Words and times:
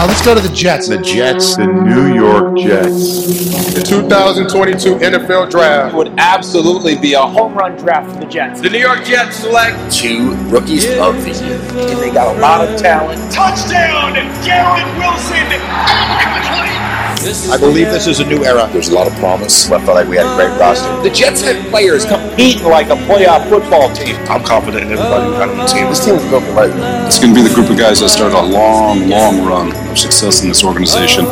Uh, 0.00 0.06
let's 0.06 0.24
go 0.24 0.34
to 0.34 0.40
the 0.40 0.54
Jets. 0.54 0.88
The 0.88 0.96
Jets, 0.96 1.56
the 1.56 1.66
New 1.66 2.14
York 2.14 2.56
Jets. 2.56 3.74
The 3.74 3.82
2022 3.82 4.94
NFL 4.94 5.50
Draft 5.50 5.94
would 5.94 6.14
absolutely 6.16 6.96
be 6.96 7.12
a 7.12 7.20
home 7.20 7.52
run 7.52 7.76
draft 7.76 8.10
for 8.10 8.18
the 8.18 8.24
Jets. 8.24 8.62
The 8.62 8.70
New 8.70 8.78
York 8.78 9.04
Jets 9.04 9.36
select 9.36 9.92
two 9.92 10.32
rookies 10.46 10.86
of 10.96 11.22
the 11.22 11.32
year. 11.44 11.60
And 11.90 12.00
they 12.00 12.10
got 12.10 12.34
a 12.34 12.40
lot 12.40 12.66
of 12.66 12.80
talent. 12.80 13.20
Touchdown, 13.30 14.14
Garrett 14.42 14.86
Wilson. 14.96 16.89
I 17.20 17.58
believe 17.58 17.92
this 17.92 18.06
is 18.06 18.20
a 18.20 18.24
new 18.24 18.46
era. 18.46 18.66
There's 18.72 18.88
a 18.88 18.94
lot 18.94 19.06
of 19.06 19.12
promise. 19.16 19.70
I 19.70 19.78
felt 19.84 19.94
like 19.94 20.08
we 20.08 20.16
had 20.16 20.24
a 20.24 20.34
great 20.36 20.58
roster. 20.58 20.88
The 21.02 21.10
Jets 21.10 21.42
had 21.42 21.68
players 21.68 22.06
competing 22.06 22.64
like 22.64 22.88
a 22.88 22.96
playoff 22.96 23.46
football 23.50 23.92
team. 23.92 24.16
I'm 24.30 24.42
confident 24.42 24.84
in 24.84 24.92
everybody 24.92 25.26
who 25.26 25.32
got 25.32 25.50
on 25.50 25.58
the 25.58 25.66
team. 25.66 25.88
This 25.88 26.02
team 26.02 26.14
is 26.14 26.24
built 26.30 26.42
right 26.56 26.72
way. 26.72 27.06
It's 27.06 27.18
going 27.18 27.34
to 27.34 27.42
be 27.42 27.46
the 27.46 27.54
group 27.54 27.68
of 27.68 27.76
guys 27.76 28.00
that 28.00 28.08
start 28.08 28.32
a 28.32 28.40
long, 28.40 29.10
long 29.10 29.44
run 29.44 29.70
of 29.90 29.98
success 29.98 30.42
in 30.42 30.48
this 30.48 30.64
organization. 30.64 31.26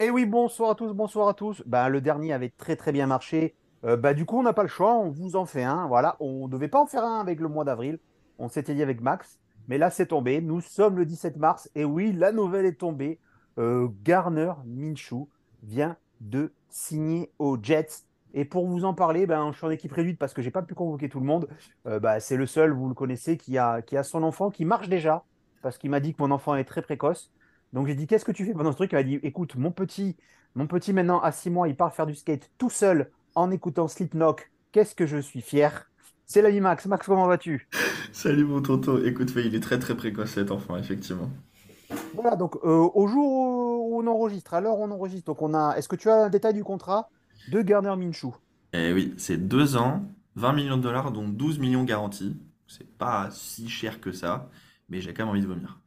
Et 0.00 0.10
oui, 0.10 0.26
bonsoir 0.26 0.70
à 0.70 0.74
tous, 0.74 0.92
bonsoir 0.92 1.28
à 1.28 1.34
tous. 1.34 1.62
Bah, 1.66 1.88
le 1.88 2.00
dernier 2.00 2.32
avait 2.32 2.52
très 2.58 2.74
très 2.74 2.90
bien 2.90 3.06
marché. 3.06 3.54
Euh, 3.84 3.96
bah, 3.96 4.12
du 4.12 4.24
coup, 4.24 4.40
on 4.40 4.42
n'a 4.42 4.52
pas 4.52 4.62
le 4.62 4.68
choix, 4.68 4.96
on 4.96 5.10
vous 5.10 5.36
en 5.36 5.44
fait 5.46 5.62
un. 5.62 5.86
Voilà, 5.86 6.16
on 6.18 6.48
ne 6.48 6.50
devait 6.50 6.66
pas 6.66 6.80
en 6.80 6.86
faire 6.86 7.04
un 7.04 7.20
avec 7.20 7.38
le 7.38 7.46
mois 7.46 7.62
d'avril. 7.62 8.00
On 8.40 8.48
s'était 8.48 8.74
dit 8.74 8.82
avec 8.82 9.00
Max. 9.00 9.38
Mais 9.68 9.78
là, 9.78 9.90
c'est 9.90 10.06
tombé. 10.06 10.40
Nous 10.40 10.60
sommes 10.60 10.96
le 10.96 11.06
17 11.06 11.36
mars. 11.36 11.70
Et 11.74 11.84
oui, 11.84 12.12
la 12.12 12.32
nouvelle 12.32 12.66
est 12.66 12.80
tombée. 12.80 13.20
Euh, 13.58 13.88
Garner 14.02 14.52
Minshew 14.66 15.28
vient 15.62 15.96
de 16.20 16.52
signer 16.70 17.30
aux 17.38 17.58
Jets. 17.62 18.04
Et 18.34 18.44
pour 18.44 18.66
vous 18.66 18.84
en 18.84 18.94
parler, 18.94 19.26
ben, 19.26 19.50
je 19.52 19.58
suis 19.58 19.66
en 19.66 19.70
équipe 19.70 19.92
réduite 19.92 20.18
parce 20.18 20.34
que 20.34 20.42
j'ai 20.42 20.50
pas 20.50 20.62
pu 20.62 20.74
convoquer 20.74 21.08
tout 21.08 21.20
le 21.20 21.26
monde. 21.26 21.48
Euh, 21.86 21.98
bah, 22.00 22.20
c'est 22.20 22.36
le 22.36 22.46
seul, 22.46 22.72
vous 22.72 22.88
le 22.88 22.94
connaissez, 22.94 23.36
qui 23.36 23.58
a, 23.58 23.82
qui 23.82 23.96
a 23.96 24.02
son 24.02 24.22
enfant 24.22 24.50
qui 24.50 24.64
marche 24.64 24.88
déjà. 24.88 25.24
Parce 25.62 25.78
qu'il 25.78 25.90
m'a 25.90 26.00
dit 26.00 26.14
que 26.14 26.22
mon 26.22 26.30
enfant 26.30 26.54
est 26.54 26.64
très 26.64 26.82
précoce. 26.82 27.32
Donc 27.72 27.86
j'ai 27.86 27.94
dit 27.94 28.06
qu'est-ce 28.06 28.24
que 28.24 28.32
tu 28.32 28.44
fais? 28.44 28.52
Pendant 28.54 28.72
ce 28.72 28.76
truc 28.76 28.92
Il 28.92 28.96
m'a 28.96 29.02
dit 29.02 29.20
écoute 29.22 29.56
mon 29.56 29.70
petit 29.70 30.16
mon 30.54 30.66
petit 30.66 30.92
maintenant 30.92 31.20
à 31.20 31.32
6 31.32 31.50
mois 31.50 31.68
il 31.68 31.76
part 31.76 31.94
faire 31.94 32.06
du 32.06 32.14
skate 32.14 32.50
tout 32.58 32.70
seul 32.70 33.10
en 33.34 33.50
écoutant 33.50 33.88
Slipknot. 33.88 34.36
Qu'est-ce 34.72 34.94
que 34.94 35.06
je 35.06 35.18
suis 35.18 35.42
fier? 35.42 35.90
C'est 36.28 36.42
l'ami 36.42 36.60
Max. 36.60 36.84
Max 36.84 37.06
comment 37.06 37.26
vas-tu? 37.26 37.68
Salut 38.12 38.44
mon 38.44 38.60
tonton. 38.60 39.02
Écoute 39.02 39.32
il 39.36 39.54
est 39.54 39.60
très 39.60 39.78
très 39.78 39.96
précoce 39.96 40.30
cet 40.32 40.50
enfant 40.50 40.76
effectivement. 40.76 41.30
Voilà 42.14 42.36
donc 42.36 42.56
euh, 42.64 42.88
au 42.94 43.08
jour 43.08 43.26
où 43.26 43.98
on 44.00 44.06
enregistre, 44.06 44.52
à 44.52 44.60
l'heure 44.60 44.78
où 44.78 44.84
on 44.84 44.90
enregistre, 44.90 45.24
donc 45.24 45.40
on 45.40 45.54
a. 45.54 45.74
Est-ce 45.76 45.88
que 45.88 45.96
tu 45.96 46.10
as 46.10 46.24
un 46.26 46.28
détail 46.28 46.52
du 46.52 46.62
contrat 46.62 47.08
de 47.50 47.62
Garner 47.62 47.96
Minshew 47.96 48.34
Eh 48.74 48.92
oui 48.92 49.14
c'est 49.16 49.38
deux 49.38 49.78
ans, 49.78 50.02
20 50.36 50.52
millions 50.52 50.76
de 50.76 50.82
dollars 50.82 51.12
dont 51.12 51.26
12 51.26 51.58
millions 51.58 51.84
garantis. 51.84 52.36
C'est 52.66 52.98
pas 52.98 53.30
si 53.30 53.68
cher 53.70 53.98
que 53.98 54.12
ça, 54.12 54.50
mais 54.90 55.00
j'ai 55.00 55.14
quand 55.14 55.24
même 55.24 55.30
envie 55.30 55.40
de 55.40 55.46
vomir 55.46 55.80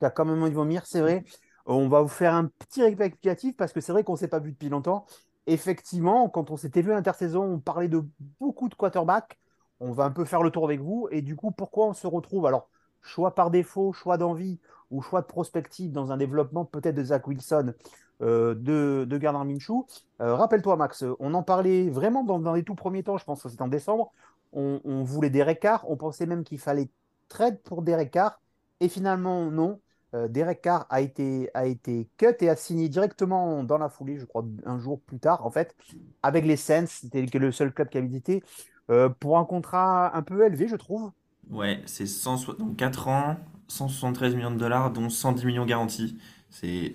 tu 0.00 0.06
as 0.06 0.10
quand 0.10 0.24
même 0.24 0.42
envie 0.42 0.50
de 0.50 0.56
vomir, 0.56 0.84
c'est 0.86 1.00
vrai. 1.00 1.24
On 1.66 1.88
va 1.88 2.02
vous 2.02 2.08
faire 2.08 2.34
un 2.34 2.46
petit 2.46 2.82
récapitulatif 2.82 3.56
parce 3.56 3.72
que 3.72 3.80
c'est 3.80 3.92
vrai 3.92 4.04
qu'on 4.04 4.12
ne 4.12 4.18
s'est 4.18 4.28
pas 4.28 4.38
vu 4.38 4.52
depuis 4.52 4.68
longtemps. 4.68 5.06
Effectivement, 5.46 6.28
quand 6.28 6.50
on 6.50 6.56
s'était 6.56 6.82
vu 6.82 6.90
l'intersaison, 6.90 7.42
on 7.44 7.58
parlait 7.58 7.88
de 7.88 8.02
beaucoup 8.40 8.68
de 8.68 8.74
quarterbacks. 8.74 9.38
On 9.80 9.92
va 9.92 10.04
un 10.04 10.10
peu 10.10 10.24
faire 10.24 10.42
le 10.42 10.50
tour 10.50 10.64
avec 10.64 10.80
vous. 10.80 11.08
Et 11.10 11.22
du 11.22 11.36
coup, 11.36 11.50
pourquoi 11.50 11.86
on 11.86 11.92
se 11.92 12.06
retrouve? 12.06 12.46
Alors, 12.46 12.68
choix 13.02 13.34
par 13.34 13.50
défaut, 13.50 13.92
choix 13.92 14.18
d'envie 14.18 14.58
ou 14.90 15.02
choix 15.02 15.20
de 15.20 15.26
prospective 15.26 15.92
dans 15.92 16.12
un 16.12 16.16
développement 16.16 16.64
peut-être 16.64 16.94
de 16.94 17.04
Zach 17.04 17.26
Wilson, 17.26 17.74
euh, 18.22 18.54
de, 18.54 19.04
de 19.08 19.18
Gardner 19.18 19.52
Minshew. 19.52 19.86
Euh, 20.20 20.34
Rappelle-toi, 20.34 20.76
Max, 20.76 21.04
on 21.18 21.34
en 21.34 21.42
parlait 21.42 21.88
vraiment 21.90 22.24
dans, 22.24 22.52
les 22.52 22.62
tout 22.62 22.74
premiers 22.74 23.02
temps, 23.02 23.18
je 23.18 23.24
pense 23.24 23.42
que 23.42 23.48
c'était 23.48 23.62
en 23.62 23.68
décembre. 23.68 24.12
On, 24.52 25.02
voulait 25.02 25.30
des 25.30 25.44
Carr, 25.60 25.84
on 25.90 25.96
pensait 25.96 26.26
même 26.26 26.44
qu'il 26.44 26.60
fallait 26.60 26.88
trade 27.28 27.58
pour 27.62 27.82
des 27.82 28.08
Carr. 28.08 28.40
Et 28.80 28.88
finalement, 28.88 29.50
non. 29.50 29.80
Euh, 30.14 30.28
Derek 30.28 30.62
Carr 30.62 30.86
a 30.90 31.00
été, 31.00 31.50
a 31.54 31.64
cut 31.74 32.36
et 32.40 32.48
a 32.48 32.54
signé 32.54 32.88
directement 32.88 33.64
dans 33.64 33.78
la 33.78 33.88
foulée, 33.88 34.16
je 34.16 34.24
crois, 34.24 34.44
un 34.64 34.78
jour 34.78 35.00
plus 35.00 35.18
tard, 35.18 35.44
en 35.44 35.50
fait, 35.50 35.74
avec 36.22 36.44
les 36.44 36.56
Saints. 36.56 36.86
C'était 36.86 37.26
le 37.36 37.50
seul 37.50 37.72
club 37.72 37.88
qui 37.88 37.98
a 37.98 38.00
visité. 38.00 38.44
Euh, 38.90 39.08
pour 39.08 39.38
un 39.38 39.44
contrat 39.44 40.14
un 40.16 40.22
peu 40.22 40.44
élevé, 40.44 40.68
je 40.68 40.76
trouve. 40.76 41.10
Ouais, 41.50 41.82
c'est 41.86 42.06
4 42.76 43.08
ans, 43.08 43.36
173 43.68 44.34
millions 44.34 44.50
de 44.50 44.58
dollars, 44.58 44.90
dont 44.90 45.08
110 45.08 45.44
millions 45.46 45.64
garantis. 45.64 46.18
C'est 46.50 46.92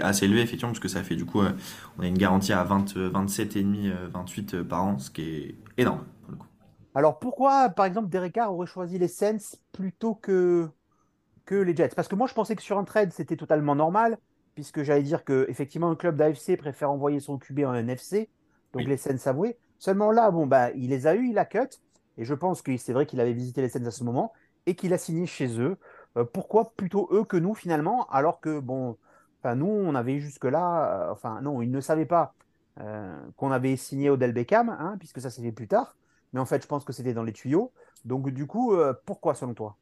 assez 0.00 0.24
élevé, 0.24 0.40
effectivement, 0.40 0.70
parce 0.70 0.80
que 0.80 0.88
ça 0.88 1.02
fait 1.02 1.16
du 1.16 1.26
coup, 1.26 1.42
euh, 1.42 1.52
on 1.98 2.02
a 2.02 2.06
une 2.06 2.16
garantie 2.16 2.52
à 2.52 2.64
20, 2.64 2.96
27,5, 2.96 3.92
28 4.08 4.62
par 4.62 4.84
an, 4.84 4.98
ce 4.98 5.10
qui 5.10 5.22
est 5.22 5.54
énorme. 5.76 6.04
Pour 6.22 6.30
le 6.32 6.36
coup. 6.38 6.46
Alors 6.94 7.18
pourquoi, 7.18 7.68
par 7.68 7.84
exemple, 7.84 8.08
Derek 8.08 8.32
Carr 8.32 8.52
aurait 8.54 8.66
choisi 8.66 8.98
les 8.98 9.08
Saints 9.08 9.58
plutôt 9.72 10.14
que, 10.14 10.68
que 11.44 11.54
les 11.54 11.76
Jets? 11.76 11.90
Parce 11.94 12.08
que 12.08 12.14
moi, 12.14 12.26
je 12.26 12.32
pensais 12.34 12.56
que 12.56 12.62
sur 12.62 12.78
un 12.78 12.84
trade, 12.84 13.12
c'était 13.12 13.36
totalement 13.36 13.74
normal, 13.74 14.16
puisque 14.54 14.82
j'allais 14.82 15.02
dire 15.02 15.24
que 15.24 15.44
effectivement, 15.50 15.90
un 15.90 15.96
club 15.96 16.16
d'AFC 16.16 16.56
préfère 16.56 16.90
envoyer 16.90 17.20
son 17.20 17.36
QB 17.36 17.60
en 17.66 17.74
NFC, 17.74 18.30
donc 18.72 18.84
oui. 18.84 18.86
les 18.86 18.96
Saints 18.96 19.28
avoués. 19.28 19.58
Seulement 19.78 20.10
là, 20.10 20.30
bon, 20.30 20.46
bah, 20.46 20.70
il 20.72 20.90
les 20.90 21.06
a 21.06 21.14
eu, 21.14 21.28
il 21.28 21.38
a 21.38 21.44
cut, 21.44 21.68
et 22.18 22.24
je 22.24 22.34
pense 22.34 22.62
que 22.62 22.76
c'est 22.76 22.92
vrai 22.92 23.06
qu'il 23.06 23.20
avait 23.20 23.32
visité 23.32 23.60
les 23.60 23.68
Saints 23.68 23.84
à 23.86 23.90
ce 23.90 24.04
moment, 24.04 24.32
et 24.66 24.74
qu'il 24.74 24.92
a 24.92 24.98
signé 24.98 25.26
chez 25.26 25.60
eux. 25.60 25.76
Euh, 26.16 26.24
pourquoi 26.24 26.72
plutôt 26.76 27.08
eux 27.12 27.24
que 27.24 27.36
nous, 27.36 27.54
finalement, 27.54 28.06
alors 28.10 28.40
que, 28.40 28.58
bon, 28.58 28.96
nous, 29.44 29.66
on 29.66 29.94
avait 29.94 30.18
jusque-là, 30.18 31.08
euh, 31.08 31.12
enfin, 31.12 31.40
non, 31.40 31.62
ils 31.62 31.70
ne 31.70 31.80
savaient 31.80 32.06
pas 32.06 32.34
euh, 32.80 33.16
qu'on 33.36 33.52
avait 33.52 33.76
signé 33.76 34.10
Odell 34.10 34.32
Beckham, 34.32 34.70
hein, 34.70 34.96
puisque 34.98 35.20
ça 35.20 35.30
s'est 35.30 35.42
fait 35.42 35.52
plus 35.52 35.68
tard, 35.68 35.94
mais 36.32 36.40
en 36.40 36.46
fait, 36.46 36.62
je 36.62 36.66
pense 36.66 36.84
que 36.84 36.92
c'était 36.92 37.14
dans 37.14 37.22
les 37.22 37.32
tuyaux. 37.32 37.70
Donc, 38.04 38.30
du 38.30 38.46
coup, 38.46 38.74
pourquoi 39.04 39.34
selon 39.34 39.54
toi? 39.54 39.76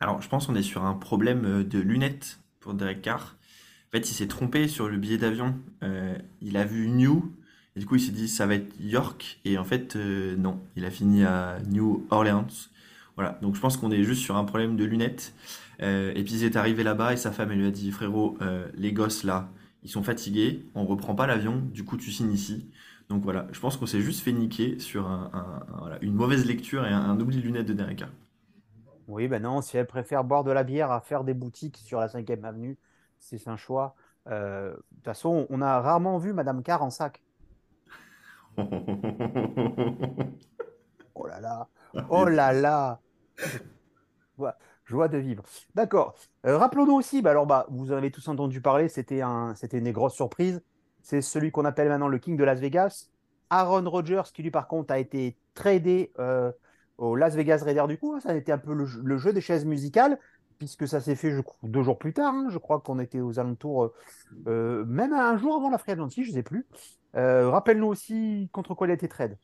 Alors, 0.00 0.20
je 0.20 0.28
pense 0.28 0.46
qu'on 0.46 0.54
est 0.54 0.62
sur 0.62 0.84
un 0.84 0.94
problème 0.94 1.64
de 1.64 1.78
lunettes 1.78 2.38
pour 2.60 2.74
Derek. 2.74 3.06
En 3.08 3.18
fait, 3.92 4.10
il 4.10 4.14
s'est 4.14 4.28
trompé 4.28 4.68
sur 4.68 4.88
le 4.88 4.96
billet 4.96 5.18
d'avion. 5.18 5.54
Il 6.40 6.56
a 6.56 6.64
vu 6.64 6.88
New, 6.88 7.32
et 7.78 7.80
du 7.80 7.86
coup, 7.86 7.94
il 7.94 8.00
s'est 8.00 8.10
dit 8.10 8.26
ça 8.26 8.44
va 8.44 8.56
être 8.56 8.74
York, 8.80 9.38
et 9.44 9.56
en 9.56 9.62
fait, 9.62 9.94
euh, 9.94 10.34
non, 10.34 10.58
il 10.74 10.84
a 10.84 10.90
fini 10.90 11.22
à 11.22 11.58
New 11.70 12.04
Orleans. 12.10 12.48
Voilà, 13.14 13.38
donc 13.40 13.54
je 13.54 13.60
pense 13.60 13.76
qu'on 13.76 13.92
est 13.92 14.02
juste 14.02 14.20
sur 14.20 14.36
un 14.36 14.42
problème 14.42 14.76
de 14.76 14.84
lunettes. 14.84 15.32
Euh, 15.80 16.12
et 16.16 16.24
puis, 16.24 16.34
il 16.34 16.44
est 16.44 16.56
arrivé 16.56 16.82
là-bas, 16.82 17.12
et 17.12 17.16
sa 17.16 17.30
femme, 17.30 17.52
elle 17.52 17.58
lui 17.58 17.68
a 17.68 17.70
dit 17.70 17.92
frérot, 17.92 18.36
les 18.74 18.92
gosses 18.92 19.22
là, 19.22 19.48
ils 19.84 19.90
sont 19.90 20.02
fatigués, 20.02 20.66
on 20.74 20.86
reprend 20.86 21.14
pas 21.14 21.28
l'avion, 21.28 21.62
du 21.72 21.84
coup, 21.84 21.96
tu 21.96 22.10
signes 22.10 22.32
ici. 22.32 22.68
Donc 23.08 23.22
voilà, 23.22 23.46
je 23.52 23.60
pense 23.60 23.76
qu'on 23.76 23.86
s'est 23.86 24.00
juste 24.00 24.22
fait 24.22 24.32
niquer 24.32 24.80
sur 24.80 25.08
une 26.02 26.14
mauvaise 26.14 26.46
lecture 26.46 26.84
et 26.84 26.92
un, 26.92 27.18
oubli 27.20 27.36
de 27.36 27.42
lunettes 27.42 27.66
de 27.66 27.74
Derek. 27.74 28.04
Oui, 29.06 29.28
ben 29.28 29.40
non, 29.40 29.62
si 29.62 29.76
elle 29.76 29.86
préfère 29.86 30.24
boire 30.24 30.42
de 30.42 30.50
la 30.50 30.64
bière 30.64 30.90
à 30.90 31.00
faire 31.00 31.22
des 31.22 31.32
boutiques 31.32 31.76
sur 31.76 32.00
la 32.00 32.08
5e 32.08 32.42
avenue, 32.42 32.76
c'est 33.20 33.46
un 33.46 33.56
choix. 33.56 33.94
Euh, 34.26 34.72
de 34.72 34.76
toute 34.96 35.04
façon, 35.04 35.46
on 35.48 35.62
a 35.62 35.80
rarement 35.80 36.18
vu 36.18 36.32
Madame 36.32 36.62
Carr 36.62 36.82
en 36.82 36.90
sac. 36.90 37.22
Oh 41.14 41.26
là 41.26 41.40
là, 41.40 41.68
oh 42.10 42.24
là 42.24 42.52
là. 42.52 43.00
Joie 44.84 45.08
de 45.08 45.18
vivre. 45.18 45.44
D'accord. 45.74 46.14
Euh, 46.46 46.56
Rappelons-nous 46.56 46.94
aussi, 46.94 47.20
bah 47.20 47.30
alors 47.30 47.46
bah, 47.46 47.66
vous 47.68 47.92
en 47.92 47.96
avez 47.96 48.10
tous 48.10 48.26
entendu 48.28 48.62
parler, 48.62 48.88
c'était 48.88 49.20
un, 49.20 49.54
une 49.72 49.92
grosse 49.92 50.14
surprise. 50.14 50.62
C'est 51.02 51.20
celui 51.20 51.50
qu'on 51.50 51.66
appelle 51.66 51.88
maintenant 51.88 52.08
le 52.08 52.18
King 52.18 52.36
de 52.36 52.44
Las 52.44 52.58
Vegas. 52.58 53.10
Aaron 53.50 53.88
Rodgers, 53.88 54.22
qui 54.32 54.42
lui 54.42 54.50
par 54.50 54.66
contre 54.66 54.92
a 54.92 54.98
été 54.98 55.36
tradé 55.54 56.12
euh, 56.18 56.52
au 56.96 57.16
Las 57.16 57.34
Vegas 57.34 57.62
Raiders 57.64 57.86
du 57.86 57.98
coup. 57.98 58.14
Hein, 58.14 58.20
ça 58.20 58.30
a 58.30 58.34
été 58.34 58.50
un 58.50 58.58
peu 58.58 58.72
le, 58.72 58.86
le 59.02 59.18
jeu 59.18 59.32
des 59.32 59.40
chaises 59.42 59.64
musicales, 59.66 60.18
puisque 60.58 60.86
ça 60.88 61.00
s'est 61.00 61.16
fait 61.16 61.30
je 61.30 61.40
crois, 61.40 61.56
deux 61.68 61.82
jours 61.82 61.98
plus 61.98 62.12
tard. 62.12 62.34
Hein, 62.34 62.48
je 62.50 62.58
crois 62.58 62.80
qu'on 62.80 62.98
était 62.98 63.20
aux 63.20 63.38
alentours, 63.38 63.92
euh, 64.46 64.84
même 64.86 65.12
un 65.12 65.36
jour 65.36 65.56
avant 65.56 65.70
la 65.70 65.78
Free 65.78 65.92
Agency, 65.92 66.24
je 66.24 66.30
ne 66.30 66.34
sais 66.34 66.42
plus. 66.42 66.66
Euh, 67.16 67.48
Rappelle-nous 67.50 67.86
aussi 67.86 68.48
contre 68.52 68.74
quoi 68.74 68.86
il 68.86 68.90
a 68.90 68.94
été 68.94 69.08
trade. 69.08 69.38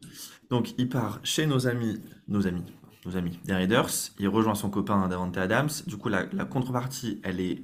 Donc 0.51 0.75
il 0.79 0.89
part 0.89 1.21
chez 1.23 1.47
nos 1.47 1.67
amis, 1.67 2.01
nos 2.29 2.47
amis, 2.47 2.65
nos 3.07 3.17
amis 3.17 3.41
des 3.45 3.55
Raiders. 3.55 3.91
Il 4.19 4.29
rejoint 4.29 4.55
son 4.55 4.71
copain 4.71 5.09
Davante 5.09 5.37
Adams. 5.39 5.71
Du 5.87 5.97
coup, 5.97 6.09
la, 6.09 6.27
la 6.33 6.45
contrepartie, 6.45 7.21
elle 7.25 7.41
est 7.41 7.63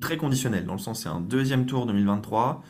très 0.00 0.16
conditionnelle, 0.16 0.64
dans 0.64 0.74
le 0.74 0.78
sens 0.78 1.02
c'est 1.02 1.08
un 1.08 1.20
deuxième 1.20 1.66
tour 1.66 1.86
2023, 1.86 2.62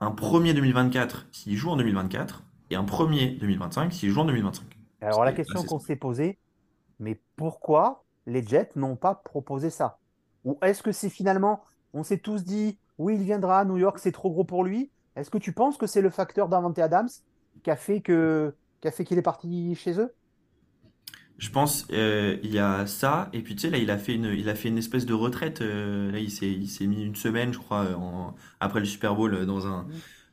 un 0.00 0.10
premier 0.12 0.54
2024 0.54 1.26
s'il 1.32 1.56
joue 1.56 1.70
en 1.70 1.76
2024, 1.76 2.44
et 2.70 2.76
un 2.76 2.84
premier 2.84 3.32
2025 3.32 3.92
s'il 3.92 4.10
joue 4.10 4.20
en 4.20 4.24
2025. 4.26 4.64
Alors 5.00 5.24
la 5.24 5.32
question 5.32 5.62
qu'on 5.64 5.78
s'est 5.78 5.96
posée, 5.96 6.38
mais 6.98 7.20
pourquoi 7.36 8.04
les 8.28 8.46
Jets 8.46 8.70
n'ont 8.76 8.96
pas 8.96 9.14
proposé 9.14 9.70
ça 9.70 9.98
Ou 10.44 10.58
est-ce 10.62 10.82
que 10.82 10.92
c'est 10.92 11.08
finalement, 11.08 11.64
on 11.94 12.02
s'est 12.04 12.18
tous 12.18 12.44
dit, 12.44 12.78
oui, 12.98 13.16
il 13.16 13.22
viendra 13.22 13.60
à 13.60 13.64
New 13.64 13.78
York, 13.78 13.98
c'est 13.98 14.12
trop 14.12 14.30
gros 14.30 14.44
pour 14.44 14.64
lui 14.64 14.90
Est-ce 15.16 15.30
que 15.30 15.38
tu 15.38 15.52
penses 15.52 15.76
que 15.76 15.86
c'est 15.86 16.02
le 16.02 16.10
facteur 16.10 16.48
d'Avante 16.48 16.78
Adams 16.78 17.08
qui 17.62 17.70
a 17.70 17.76
fait 17.76 18.00
qu'il 18.02 19.18
est 19.18 19.22
parti 19.22 19.74
chez 19.74 19.98
eux? 19.98 20.14
Je 21.38 21.50
pense 21.50 21.86
euh, 21.92 22.36
il 22.42 22.52
y 22.52 22.58
a 22.58 22.86
ça 22.88 23.28
et 23.32 23.42
puis 23.42 23.54
tu 23.54 23.62
sais 23.62 23.70
là 23.70 23.78
il 23.78 23.92
a 23.92 23.96
fait 23.96 24.16
une 24.16 24.34
il 24.36 24.48
a 24.48 24.56
fait 24.56 24.70
une 24.70 24.78
espèce 24.78 25.06
de 25.06 25.14
retraite 25.14 25.60
euh, 25.60 26.10
là 26.10 26.18
il 26.18 26.32
s'est 26.32 26.50
il 26.50 26.66
s'est 26.66 26.88
mis 26.88 27.04
une 27.04 27.14
semaine 27.14 27.52
je 27.52 27.60
crois 27.60 27.86
après 28.58 28.80
le 28.80 28.86
Super 28.86 29.14
Bowl 29.14 29.46
dans 29.46 29.68
un 29.68 29.86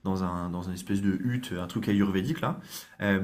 dans 0.04 0.24
un 0.24 0.50
dans 0.50 0.62
une 0.62 0.74
espèce 0.74 1.02
de 1.02 1.20
hutte, 1.22 1.54
un 1.60 1.68
truc 1.68 1.90
ayurvédique 1.90 2.40
là. 2.40 2.60
Euh, 3.02 3.20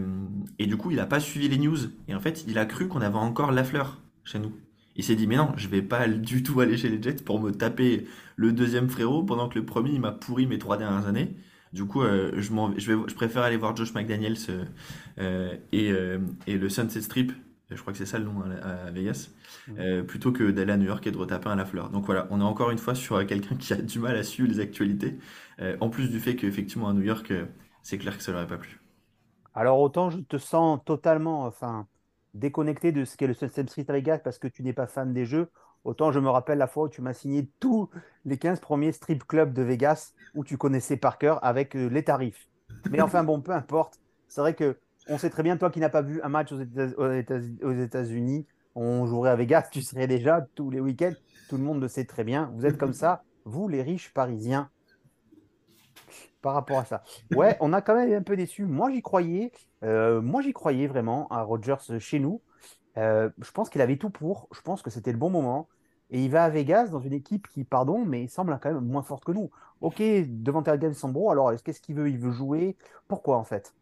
et 0.59 0.67
du 0.67 0.75
coup, 0.75 0.91
il 0.91 0.99
a 0.99 1.05
pas 1.05 1.21
suivi 1.21 1.47
les 1.47 1.57
news. 1.57 1.77
Et 2.09 2.15
en 2.15 2.19
fait, 2.19 2.43
il 2.47 2.57
a 2.57 2.65
cru 2.65 2.89
qu'on 2.89 3.01
avait 3.01 3.15
encore 3.15 3.51
la 3.51 3.63
fleur 3.63 4.01
chez 4.23 4.39
nous. 4.39 4.53
Il 4.95 5.03
s'est 5.03 5.15
dit, 5.15 5.27
mais 5.27 5.37
non, 5.37 5.53
je 5.57 5.67
vais 5.67 5.81
pas 5.81 6.07
du 6.09 6.43
tout 6.43 6.59
aller 6.61 6.77
chez 6.77 6.89
les 6.89 7.01
Jets 7.01 7.23
pour 7.23 7.39
me 7.41 7.51
taper 7.51 8.05
le 8.35 8.51
deuxième 8.53 8.89
frérot 8.89 9.23
pendant 9.23 9.49
que 9.49 9.57
le 9.59 9.65
premier, 9.65 9.91
il 9.91 10.01
m'a 10.01 10.11
pourri 10.11 10.47
mes 10.47 10.57
trois 10.59 10.77
dernières 10.77 11.07
années. 11.07 11.35
Du 11.73 11.85
coup, 11.85 12.01
euh, 12.03 12.31
je, 12.37 12.51
m'en- 12.51 12.77
je, 12.77 12.91
vais, 12.93 13.01
je 13.07 13.15
préfère 13.15 13.43
aller 13.43 13.55
voir 13.57 13.75
Josh 13.75 13.93
McDaniels 13.93 14.35
euh, 14.49 14.65
euh, 15.19 15.55
et, 15.71 15.91
euh, 15.91 16.19
et 16.47 16.57
le 16.57 16.69
Sunset 16.69 17.01
Strip, 17.01 17.31
je 17.69 17.79
crois 17.79 17.93
que 17.93 17.99
c'est 17.99 18.05
ça 18.05 18.19
le 18.19 18.25
nom 18.25 18.41
à, 18.61 18.87
à 18.87 18.91
Vegas, 18.91 19.29
plutôt 20.07 20.31
que 20.33 20.51
d'aller 20.51 20.73
à 20.73 20.77
New 20.77 20.85
York 20.87 21.05
et 21.07 21.11
de 21.11 21.17
retaper 21.17 21.49
un 21.49 21.55
Lafleur. 21.55 21.89
Donc 21.89 22.05
voilà, 22.05 22.27
on 22.29 22.41
est 22.41 22.43
encore 22.43 22.71
une 22.71 22.77
fois 22.77 22.95
sur 22.95 23.25
quelqu'un 23.25 23.55
qui 23.59 23.73
a 23.73 23.77
du 23.77 23.99
mal 23.99 24.17
à 24.17 24.23
suivre 24.23 24.49
les 24.49 24.59
actualités, 24.59 25.17
en 25.79 25.89
plus 25.89 26.09
du 26.09 26.19
fait 26.19 26.35
qu'effectivement 26.35 26.89
à 26.89 26.93
New 26.93 27.01
York, 27.03 27.31
c'est 27.83 27.97
clair 27.97 28.17
que 28.17 28.23
ça 28.23 28.31
leur 28.31 28.41
aurait 28.41 28.47
pas 28.49 28.57
plu. 28.57 28.79
Alors 29.53 29.79
autant 29.79 30.09
je 30.09 30.19
te 30.19 30.37
sens 30.37 30.79
totalement 30.85 31.45
enfin, 31.45 31.87
déconnecté 32.33 32.91
de 32.91 33.05
ce 33.05 33.17
qu'est 33.17 33.27
le 33.27 33.33
Sunset 33.33 33.67
Street 33.67 33.85
Vegas 33.87 34.19
parce 34.19 34.39
que 34.39 34.47
tu 34.47 34.63
n'es 34.63 34.73
pas 34.73 34.87
fan 34.87 35.13
des 35.13 35.25
jeux, 35.25 35.49
autant 35.83 36.11
je 36.11 36.19
me 36.19 36.29
rappelle 36.29 36.57
la 36.57 36.67
fois 36.67 36.83
où 36.83 36.89
tu 36.89 37.01
m'as 37.01 37.13
signé 37.13 37.49
tous 37.59 37.89
les 38.25 38.37
15 38.37 38.59
premiers 38.59 38.91
strip 38.91 39.25
clubs 39.25 39.53
de 39.53 39.61
Vegas 39.61 40.13
où 40.35 40.43
tu 40.43 40.57
connaissais 40.57 40.97
par 40.97 41.17
cœur 41.17 41.43
avec 41.43 41.75
euh, 41.75 41.87
les 41.87 42.03
tarifs. 42.03 42.47
Mais 42.89 43.01
enfin 43.01 43.23
bon, 43.23 43.41
peu 43.41 43.51
importe. 43.51 43.99
C'est 44.27 44.41
vrai 44.41 44.53
que 44.53 44.77
on 45.07 45.17
sait 45.17 45.29
très 45.29 45.43
bien, 45.43 45.57
toi 45.57 45.69
qui 45.69 45.79
n'as 45.79 45.89
pas 45.89 46.01
vu 46.01 46.21
un 46.21 46.29
match 46.29 46.51
aux 46.51 46.61
États-Unis, 47.11 48.45
on 48.75 49.05
jouerait 49.05 49.31
à 49.31 49.35
Vegas, 49.35 49.67
tu 49.71 49.81
serais 49.81 50.07
déjà 50.07 50.45
tous 50.55 50.69
les 50.69 50.79
week-ends. 50.79 51.13
Tout 51.49 51.57
le 51.57 51.63
monde 51.63 51.81
le 51.81 51.87
sait 51.87 52.05
très 52.05 52.23
bien. 52.23 52.51
Vous 52.55 52.65
êtes 52.65 52.77
comme 52.77 52.93
ça, 52.93 53.23
vous 53.43 53.67
les 53.67 53.81
riches 53.81 54.13
parisiens 54.13 54.69
par 56.41 56.53
rapport 56.53 56.79
à 56.79 56.85
ça. 56.85 57.03
Ouais, 57.31 57.57
on 57.61 57.73
a 57.73 57.81
quand 57.81 57.95
même 57.95 58.13
un 58.13 58.23
peu 58.23 58.35
déçu. 58.35 58.65
Moi, 58.65 58.91
j'y 58.91 59.01
croyais. 59.01 59.51
Euh, 59.83 60.21
moi, 60.21 60.41
j'y 60.41 60.53
croyais 60.53 60.87
vraiment 60.87 61.27
à 61.29 61.41
Rodgers 61.43 61.99
chez 61.99 62.19
nous. 62.19 62.41
Euh, 62.97 63.29
je 63.41 63.51
pense 63.51 63.69
qu'il 63.69 63.81
avait 63.81 63.97
tout 63.97 64.09
pour. 64.09 64.47
Je 64.53 64.61
pense 64.61 64.81
que 64.81 64.89
c'était 64.89 65.11
le 65.11 65.17
bon 65.17 65.29
moment. 65.29 65.69
Et 66.09 66.23
il 66.25 66.31
va 66.31 66.43
à 66.45 66.49
Vegas 66.49 66.87
dans 66.89 66.99
une 66.99 67.13
équipe 67.13 67.47
qui, 67.47 67.63
pardon, 67.63 68.05
mais 68.05 68.27
semble 68.27 68.59
quand 68.61 68.73
même 68.73 68.85
moins 68.85 69.03
forte 69.03 69.23
que 69.25 69.31
nous. 69.31 69.49
Ok, 69.81 70.01
devant 70.01 70.61
Adams 70.61 70.93
Sambro, 70.93 71.31
alors 71.31 71.51
est-ce- 71.53 71.63
qu'est-ce 71.63 71.81
qu'il 71.81 71.95
veut? 71.95 72.09
Il 72.09 72.19
veut 72.19 72.31
jouer? 72.31 72.77
Pourquoi 73.07 73.37
en 73.37 73.45
fait? 73.45 73.73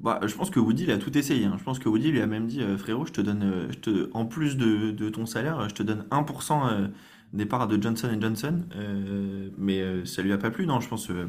Bah, 0.00 0.18
je 0.26 0.34
pense 0.34 0.50
que 0.50 0.58
Woody 0.58 0.84
il 0.84 0.90
a 0.90 0.98
tout 0.98 1.16
essayé. 1.16 1.44
hein. 1.46 1.54
Je 1.58 1.62
pense 1.64 1.78
que 1.78 1.88
Woody 1.88 2.10
lui 2.10 2.20
a 2.20 2.26
même 2.26 2.46
dit 2.46 2.62
euh, 2.62 2.76
frérot, 2.76 3.06
je 3.06 3.12
te 3.12 3.20
donne, 3.20 3.68
je 3.84 4.10
en 4.12 4.26
plus 4.26 4.56
de, 4.56 4.90
de 4.90 5.08
ton 5.08 5.24
salaire, 5.24 5.68
je 5.68 5.74
te 5.74 5.82
donne 5.84 6.06
1% 6.10 6.68
parts 7.46 7.66
de 7.66 7.80
Johnson 7.80 8.16
Johnson. 8.20 8.62
Euh, 8.76 9.50
mais 9.58 9.80
euh, 9.80 10.04
ça 10.04 10.22
lui 10.22 10.32
a 10.32 10.38
pas 10.38 10.50
plu, 10.50 10.66
non 10.66 10.80
Je 10.80 10.88
pense, 10.88 11.10
euh, 11.10 11.28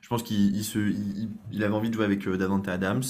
je 0.00 0.08
pense 0.08 0.22
qu'il 0.22 0.54
il 0.54 0.64
se, 0.64 0.78
il, 0.78 1.64
avait 1.64 1.74
envie 1.74 1.88
de 1.88 1.94
jouer 1.94 2.04
avec 2.04 2.28
Davante 2.28 2.68
Adams. 2.68 3.02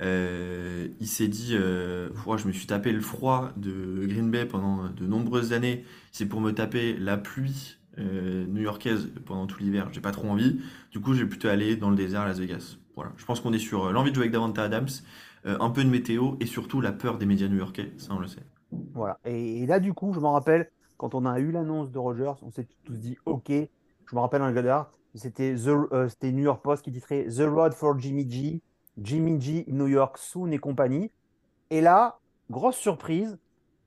Il 0.00 1.08
s'est 1.08 1.28
dit, 1.28 1.52
je 1.52 2.46
me 2.46 2.52
suis 2.52 2.66
tapé 2.66 2.92
le 2.92 3.00
froid 3.00 3.50
de 3.56 4.06
Green 4.06 4.30
Bay 4.30 4.46
pendant 4.46 4.88
de 4.88 5.06
nombreuses 5.06 5.52
années. 5.52 5.84
C'est 6.12 6.26
pour 6.26 6.40
me 6.40 6.52
taper 6.52 6.96
la 6.96 7.16
pluie 7.16 7.76
new-yorkaise 7.98 9.10
pendant 9.26 9.48
tout 9.48 9.58
l'hiver. 9.58 9.88
J'ai 9.90 10.00
pas 10.00 10.12
trop 10.12 10.28
envie. 10.28 10.60
Du 10.92 11.00
coup, 11.00 11.14
je 11.14 11.24
vais 11.24 11.28
plutôt 11.28 11.48
aller 11.48 11.74
dans 11.74 11.90
le 11.90 11.96
désert 11.96 12.20
à 12.20 12.28
Las 12.28 12.38
Vegas. 12.38 12.76
Voilà. 12.94 13.12
Je 13.16 13.24
pense 13.24 13.40
qu'on 13.40 13.52
est 13.52 13.58
sur 13.58 13.92
l'envie 13.92 14.10
de 14.10 14.14
jouer 14.14 14.24
avec 14.24 14.32
Davante 14.32 14.56
Adams, 14.56 14.88
un 15.44 15.70
peu 15.70 15.82
de 15.82 15.90
météo 15.90 16.36
et 16.38 16.46
surtout 16.46 16.80
la 16.80 16.92
peur 16.92 17.18
des 17.18 17.26
médias 17.26 17.48
new-yorkais. 17.48 17.92
Ça, 17.96 18.14
on 18.14 18.20
le 18.20 18.28
sait. 18.28 18.46
Voilà. 18.94 19.18
Et, 19.24 19.62
et 19.62 19.66
là, 19.66 19.80
du 19.80 19.94
coup, 19.94 20.12
je 20.12 20.20
m'en 20.20 20.32
rappelle, 20.32 20.70
quand 20.98 21.14
on 21.14 21.24
a 21.24 21.38
eu 21.40 21.50
l'annonce 21.50 21.90
de 21.90 21.98
Rogers, 21.98 22.34
on 22.42 22.50
s'est 22.50 22.66
tous 22.84 22.98
dit 22.98 23.16
OK. 23.24 23.48
Je 23.50 24.14
me 24.14 24.20
rappelle 24.20 24.42
le 24.42 24.52
Gadar, 24.52 24.92
c'était 25.14 25.54
euh, 25.66 26.08
c'était 26.08 26.32
New 26.32 26.44
York 26.44 26.62
Post 26.62 26.82
qui 26.82 26.92
titrait 26.92 27.26
The 27.26 27.42
Road 27.48 27.72
for 27.74 27.98
Jimmy 27.98 28.30
G, 28.30 28.62
Jimmy 29.00 29.40
G, 29.40 29.64
New 29.68 29.86
York 29.86 30.18
Soon 30.18 30.50
et 30.52 30.58
compagnie. 30.58 31.10
Et 31.70 31.80
là, 31.80 32.18
grosse 32.50 32.76
surprise, 32.76 33.38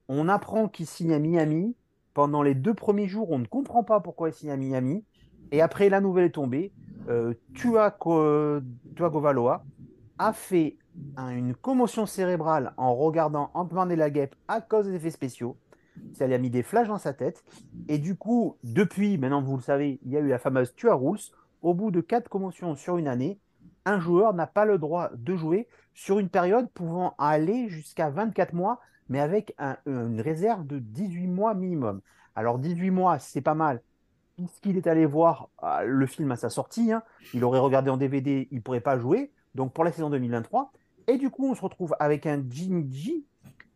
on 0.08 0.30
apprend 0.30 0.68
qu'il 0.68 0.88
signe 0.88 1.14
à 1.14 1.20
Miami. 1.20 1.76
Pendant 2.14 2.44
les 2.44 2.56
deux 2.56 2.74
premiers 2.74 3.08
jours, 3.08 3.32
on 3.32 3.40
ne 3.40 3.46
comprend 3.46 3.84
pas 3.84 4.02
pourquoi 4.02 4.30
il 4.30 4.34
signe 4.34 4.52
à 4.52 4.58
Miami. 4.58 5.06
Et 5.52 5.62
après, 5.62 5.90
la 5.90 6.02
nouvelle 6.02 6.26
est 6.26 6.32
tombée. 6.32 6.74
Euh, 7.10 7.34
a 10.18 10.34
fait 10.34 10.78
un- 11.16 11.30
une 11.36 11.56
commotion 11.56 12.06
cérébrale 12.06 12.74
en 12.78 12.94
regardant 12.96 13.50
Ant-Man 13.54 13.92
et 13.92 13.96
la 13.96 14.10
guêpe 14.10 14.36
à 14.48 14.62
cause 14.62 14.86
des 14.86 14.96
effets 14.96 15.12
spéciaux. 15.12 15.58
Ça 16.14 16.28
lui 16.28 16.34
a 16.34 16.38
mis 16.38 16.50
des 16.50 16.64
flashs 16.64 16.88
dans 16.88 16.98
sa 16.98 17.14
tête. 17.14 17.44
Et 17.88 17.98
du 17.98 18.16
coup, 18.16 18.58
depuis, 18.64 19.18
maintenant 19.18 19.42
vous 19.42 19.56
le 19.58 19.62
savez, 19.62 20.00
il 20.04 20.12
y 20.12 20.18
a 20.18 20.20
eu 20.20 20.28
la 20.30 20.40
fameuse 20.40 20.74
Tua 20.76 20.96
Rules. 20.96 21.20
Au 21.62 21.74
bout 21.74 21.92
de 21.92 22.02
quatre 22.02 22.28
commotions 22.30 22.76
sur 22.76 22.98
une 22.98 23.08
année, 23.08 23.40
un 23.86 24.00
joueur 24.00 24.34
n'a 24.34 24.48
pas 24.48 24.66
le 24.66 24.78
droit 24.78 25.10
de 25.16 25.36
jouer 25.36 25.68
sur 25.94 26.20
une 26.20 26.30
période 26.30 26.70
pouvant 26.72 27.14
aller 27.18 27.70
jusqu'à 27.70 28.10
24 28.10 28.54
mois, 28.54 28.80
mais 29.10 29.20
avec 29.20 29.54
un- 29.60 29.78
une 29.86 30.22
réserve 30.22 30.66
de 30.66 30.80
18 30.80 31.28
mois 31.28 31.54
minimum. 31.54 32.02
Alors 32.36 32.60
18 32.60 32.92
mois, 32.92 33.20
c'est 33.20 33.42
pas 33.42 33.54
mal. 33.54 33.82
Puisqu'il 34.38 34.78
est 34.78 34.88
allé 34.88 35.06
voir 35.06 35.50
euh, 35.64 35.84
le 35.84 36.06
film 36.08 36.32
à 36.32 36.36
sa 36.36 36.50
sortie, 36.50 36.92
hein, 36.92 37.04
il 37.34 37.44
aurait 37.44 37.60
regardé 37.60 37.90
en 37.92 37.98
DVD, 37.98 38.48
il 38.50 38.58
ne 38.58 38.62
pourrait 38.62 38.80
pas 38.82 38.98
jouer. 38.98 39.32
Donc 39.54 39.74
pour 39.74 39.84
la 39.84 39.92
saison 39.92 40.10
2023. 40.10 40.72
Et 41.08 41.18
du 41.18 41.30
coup, 41.30 41.50
on 41.50 41.56
se 41.56 41.62
retrouve 41.62 41.96
avec 42.00 42.26
un 42.26 42.42
G 42.50 42.70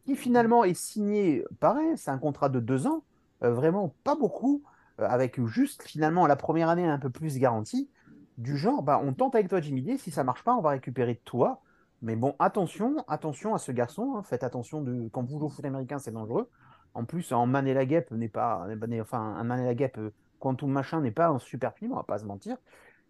qui 0.06 0.16
finalement 0.16 0.64
est 0.64 0.76
signé, 0.76 1.44
pareil, 1.60 1.98
c'est 1.98 2.12
un 2.12 2.18
contrat 2.18 2.50
de 2.50 2.60
deux 2.60 2.88
ans, 2.88 3.04
euh, 3.44 3.52
vraiment 3.52 3.94
pas 4.04 4.16
beaucoup, 4.16 4.64
euh, 5.00 5.08
avec 5.10 5.44
juste 5.46 5.84
finalement 5.84 6.28
la 6.28 6.36
première 6.36 6.70
année 6.70 6.88
un 6.88 7.00
peu 7.00 7.10
plus 7.10 7.38
garantie, 7.38 7.90
du 8.38 8.56
genre, 8.56 8.84
bah, 8.84 9.02
on 9.04 9.14
tente 9.14 9.34
avec 9.36 9.50
toi 9.50 9.62
Jimmy 9.62 9.84
G, 9.84 9.98
si 9.98 10.12
ça 10.12 10.24
marche 10.24 10.44
pas, 10.44 10.56
on 10.56 10.62
va 10.62 10.72
récupérer 10.72 11.20
toi. 11.26 11.62
Mais 12.02 12.16
bon, 12.16 12.36
attention, 12.38 13.04
attention 13.08 13.56
à 13.56 13.58
ce 13.58 13.72
garçon, 13.72 14.16
hein, 14.16 14.24
faites 14.24 14.44
attention 14.44 14.82
de 14.82 15.10
quand 15.12 15.24
vous 15.24 15.40
jouez 15.40 15.48
au 15.48 15.50
foot 15.50 15.66
américain, 15.66 15.98
c'est 15.98 16.12
dangereux. 16.12 16.50
En 16.94 17.06
plus, 17.06 17.32
en 17.32 17.48
man 17.48 17.66
la 17.66 17.86
guêpe 17.86 18.12
n'est 18.12 18.30
pas, 18.30 18.68
enfin, 19.02 19.20
un 19.20 19.44
man 19.44 19.60
et 19.60 19.66
la 19.66 19.74
guêpe, 19.74 19.98
euh, 19.98 20.14
quantum 20.40 20.70
machin 20.70 21.02
n'est 21.02 21.12
pas 21.12 21.30
un 21.30 21.40
super 21.40 21.74
film, 21.74 21.94
on 21.94 21.96
va 21.96 22.04
pas 22.04 22.20
se 22.20 22.26
mentir. 22.26 22.58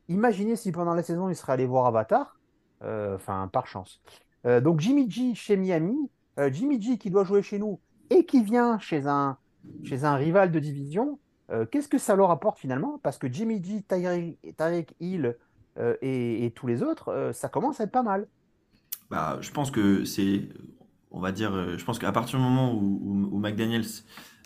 Imaginez 0.07 0.55
si 0.55 0.71
pendant 0.71 0.93
la 0.93 1.03
saison 1.03 1.27
il 1.29 1.35
serait 1.35 1.53
allé 1.53 1.65
voir 1.65 1.87
Avatar, 1.87 2.39
enfin 2.81 3.49
par 3.51 3.65
chance. 3.65 4.01
Donc 4.43 4.79
Jimmy 4.79 5.09
G 5.09 5.33
chez 5.33 5.57
Miami, 5.57 5.97
euh, 6.39 6.49
Jimmy 6.51 6.81
G 6.81 6.97
qui 6.97 7.09
doit 7.09 7.23
jouer 7.23 7.41
chez 7.41 7.59
nous 7.59 7.79
et 8.09 8.25
qui 8.25 8.43
vient 8.43 8.79
chez 8.79 9.07
un, 9.07 9.37
chez 9.83 10.03
un 10.03 10.15
rival 10.15 10.51
de 10.51 10.59
division, 10.59 11.19
euh, 11.51 11.65
qu'est-ce 11.65 11.87
que 11.87 11.97
ça 11.97 12.15
leur 12.15 12.31
apporte 12.31 12.59
finalement? 12.59 12.99
Parce 13.03 13.17
que 13.17 13.31
Jimmy 13.31 13.63
G, 13.63 13.83
Tyreek 13.87 14.95
Hill 14.99 15.37
euh, 15.77 15.95
et, 16.01 16.51
tous 16.55 16.67
les 16.67 16.83
autres, 16.83 17.31
ça 17.33 17.49
commence 17.49 17.79
à 17.79 17.85
être 17.85 17.91
pas 17.91 18.03
mal. 18.03 18.27
Bah, 19.09 19.37
je 19.41 19.51
pense 19.51 19.71
que 19.71 20.05
c'est, 20.05 20.49
on 21.11 21.19
va 21.19 21.31
dire, 21.31 21.77
je 21.77 21.83
pense 21.85 21.99
qu'à 21.99 22.11
partir 22.11 22.39
du 22.39 22.43
moment 22.43 22.73
où, 22.73 22.99
où- 23.03 23.29
où 23.35 23.39
McDaniels 23.39 23.85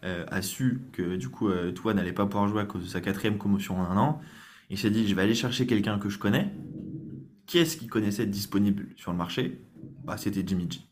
a 0.04 0.42
su 0.42 0.82
que 0.94 1.18
du 1.18 1.30
coup 1.30 1.50
Tua 1.76 1.94
n'allait 1.94 2.14
pas 2.14 2.26
pouvoir 2.26 2.48
jouer 2.48 2.62
à 2.62 2.66
cause 2.66 2.84
de 2.84 2.88
sa 2.88 3.02
quatrième 3.02 3.38
commotion 3.38 3.78
en 3.80 3.84
un 3.84 3.98
an, 3.98 4.22
il 4.70 4.78
s'est 4.78 4.90
dit 4.90 5.08
je 5.08 5.16
vais 5.16 5.22
aller 5.24 5.36
chercher 5.36 5.66
quelqu'un 5.68 6.00
que 6.00 6.10
je 6.10 6.18
connais. 6.18 6.54
Qui 7.46 7.58
est-ce 7.58 7.78
qu'il 7.78 7.90
connaissait 7.90 8.28
disponible 8.28 8.90
sur 8.96 9.12
le 9.12 9.18
marché? 9.18 9.60
Bah, 10.04 10.18
c'était 10.18 10.44
Jimmy 10.46 10.70
G. 10.70 10.89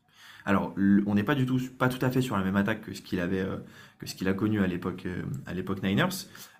Alors, 0.47 0.73
on 1.05 1.15
n'est 1.15 1.25
pas 1.25 1.35
du 1.35 1.45
tout, 1.45 1.59
pas 1.77 1.89
tout 1.89 2.03
à 2.05 2.09
fait 2.09 2.21
sur 2.21 2.37
la 2.37 2.43
même 2.43 2.55
attaque 2.55 2.79
que 2.79 2.93
ce 2.93 3.01
qu'il 3.01 3.19
avait, 3.19 3.41
euh, 3.41 3.57
que 3.99 4.07
ce 4.07 4.15
qu'il 4.15 4.29
a 4.29 4.33
connu 4.33 4.61
à 4.61 4.67
l'époque, 4.67 5.03
euh, 5.05 5.23
à 5.45 5.53
l'époque 5.53 5.83
Niners, 5.83 6.07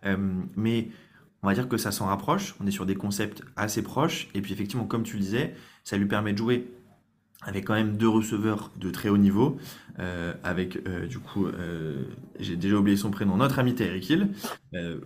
Euh, 0.06 0.18
mais 0.58 0.90
on 1.42 1.48
va 1.48 1.54
dire 1.54 1.70
que 1.70 1.78
ça 1.78 1.92
s'en 1.94 2.08
rapproche. 2.08 2.54
On 2.60 2.68
est 2.68 2.72
sur 2.72 2.86
des 2.86 2.96
concepts 2.96 3.44
assez 3.56 3.82
proches, 3.82 4.28
et 4.34 4.42
puis 4.42 4.52
effectivement, 4.52 4.86
comme 4.86 5.04
tu 5.04 5.16
le 5.16 5.22
disais, 5.22 5.56
ça 5.86 5.96
lui 5.96 6.06
permet 6.06 6.34
de 6.34 6.38
jouer 6.38 6.70
avec 7.48 7.66
quand 7.66 7.74
même 7.74 7.96
deux 7.96 8.10
receveurs 8.10 8.72
de 8.76 8.92
très 8.92 9.08
haut 9.08 9.18
niveau, 9.18 9.58
euh, 10.00 10.34
avec 10.44 10.80
euh, 10.86 11.08
du 11.08 11.18
coup, 11.18 11.48
euh, 11.48 12.04
j'ai 12.42 12.58
déjà 12.58 12.76
oublié 12.76 12.98
son 12.98 13.10
prénom, 13.10 13.38
notre 13.38 13.58
ami 13.58 13.74
Tyreek 13.74 14.10
Hill, 14.10 14.30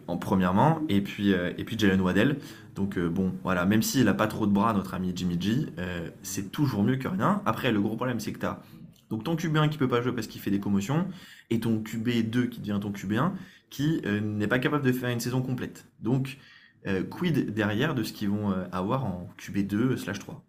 en 0.08 0.18
premièrement, 0.18 0.82
et 0.90 1.02
puis, 1.02 1.30
et 1.30 1.64
puis 1.64 1.78
Jalen 1.78 2.02
Waddell. 2.02 2.38
Donc 2.76 2.98
bon, 3.00 3.34
voilà, 3.44 3.66
même 3.66 3.84
s'il 3.84 4.08
a 4.08 4.14
pas 4.14 4.28
trop 4.28 4.48
de 4.48 4.52
bras, 4.52 4.74
notre 4.74 4.96
ami 4.96 5.14
Jimmy 5.16 5.40
G, 5.40 5.68
c'est 6.24 6.52
toujours 6.52 6.84
mieux 6.84 6.98
que 6.98 7.08
rien. 7.08 7.42
Après, 7.46 7.72
le 7.72 7.80
gros 7.80 7.96
problème, 7.96 8.20
c'est 8.20 8.34
que 8.34 8.40
tu 8.40 8.46
as 8.46 8.60
donc 9.10 9.24
ton 9.24 9.36
QB1 9.36 9.70
qui 9.70 9.78
peut 9.78 9.90
pas 9.90 10.02
jouer 10.02 10.14
parce 10.14 10.28
qu'il 10.28 10.42
fait 10.42 10.52
des 10.52 10.60
commotions, 10.60 11.08
et 11.52 11.60
ton 11.60 11.78
QB2 11.78 12.50
qui 12.50 12.60
devient 12.60 12.80
ton 12.82 12.92
QB1, 12.92 13.34
qui 13.70 14.02
n'est 14.24 14.48
pas 14.48 14.60
capable 14.60 14.84
de 14.84 14.92
faire 14.92 15.10
une 15.10 15.20
saison 15.20 15.42
complète. 15.42 15.86
Donc, 16.00 16.40
quid 17.12 17.54
derrière 17.54 17.94
de 17.94 18.04
ce 18.04 18.14
qu'ils 18.14 18.30
vont 18.30 18.52
avoir 18.72 19.06
en 19.06 19.30
QB2 19.40 19.96
slash 19.98 20.18
3 20.18 20.44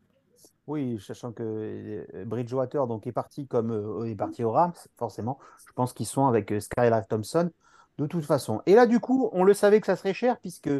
Oui, 0.72 0.98
sachant 0.98 1.32
que 1.32 1.42
euh, 1.42 2.24
Bridgewater 2.24 2.86
donc, 2.86 3.06
est 3.06 3.12
parti 3.12 3.46
comme 3.46 3.72
euh, 3.72 4.06
est 4.06 4.14
parti 4.14 4.42
au 4.42 4.52
Rams, 4.52 4.72
forcément. 4.96 5.38
Je 5.66 5.72
pense 5.74 5.92
qu'ils 5.92 6.06
sont 6.06 6.26
avec 6.26 6.50
euh, 6.50 6.60
Skylar 6.60 7.06
Thompson 7.06 7.50
de 7.98 8.06
toute 8.06 8.24
façon. 8.24 8.62
Et 8.64 8.74
là, 8.74 8.86
du 8.86 8.98
coup, 8.98 9.28
on 9.34 9.44
le 9.44 9.52
savait 9.52 9.82
que 9.82 9.86
ça 9.86 9.96
serait 9.96 10.14
cher 10.14 10.38
puisque 10.40 10.70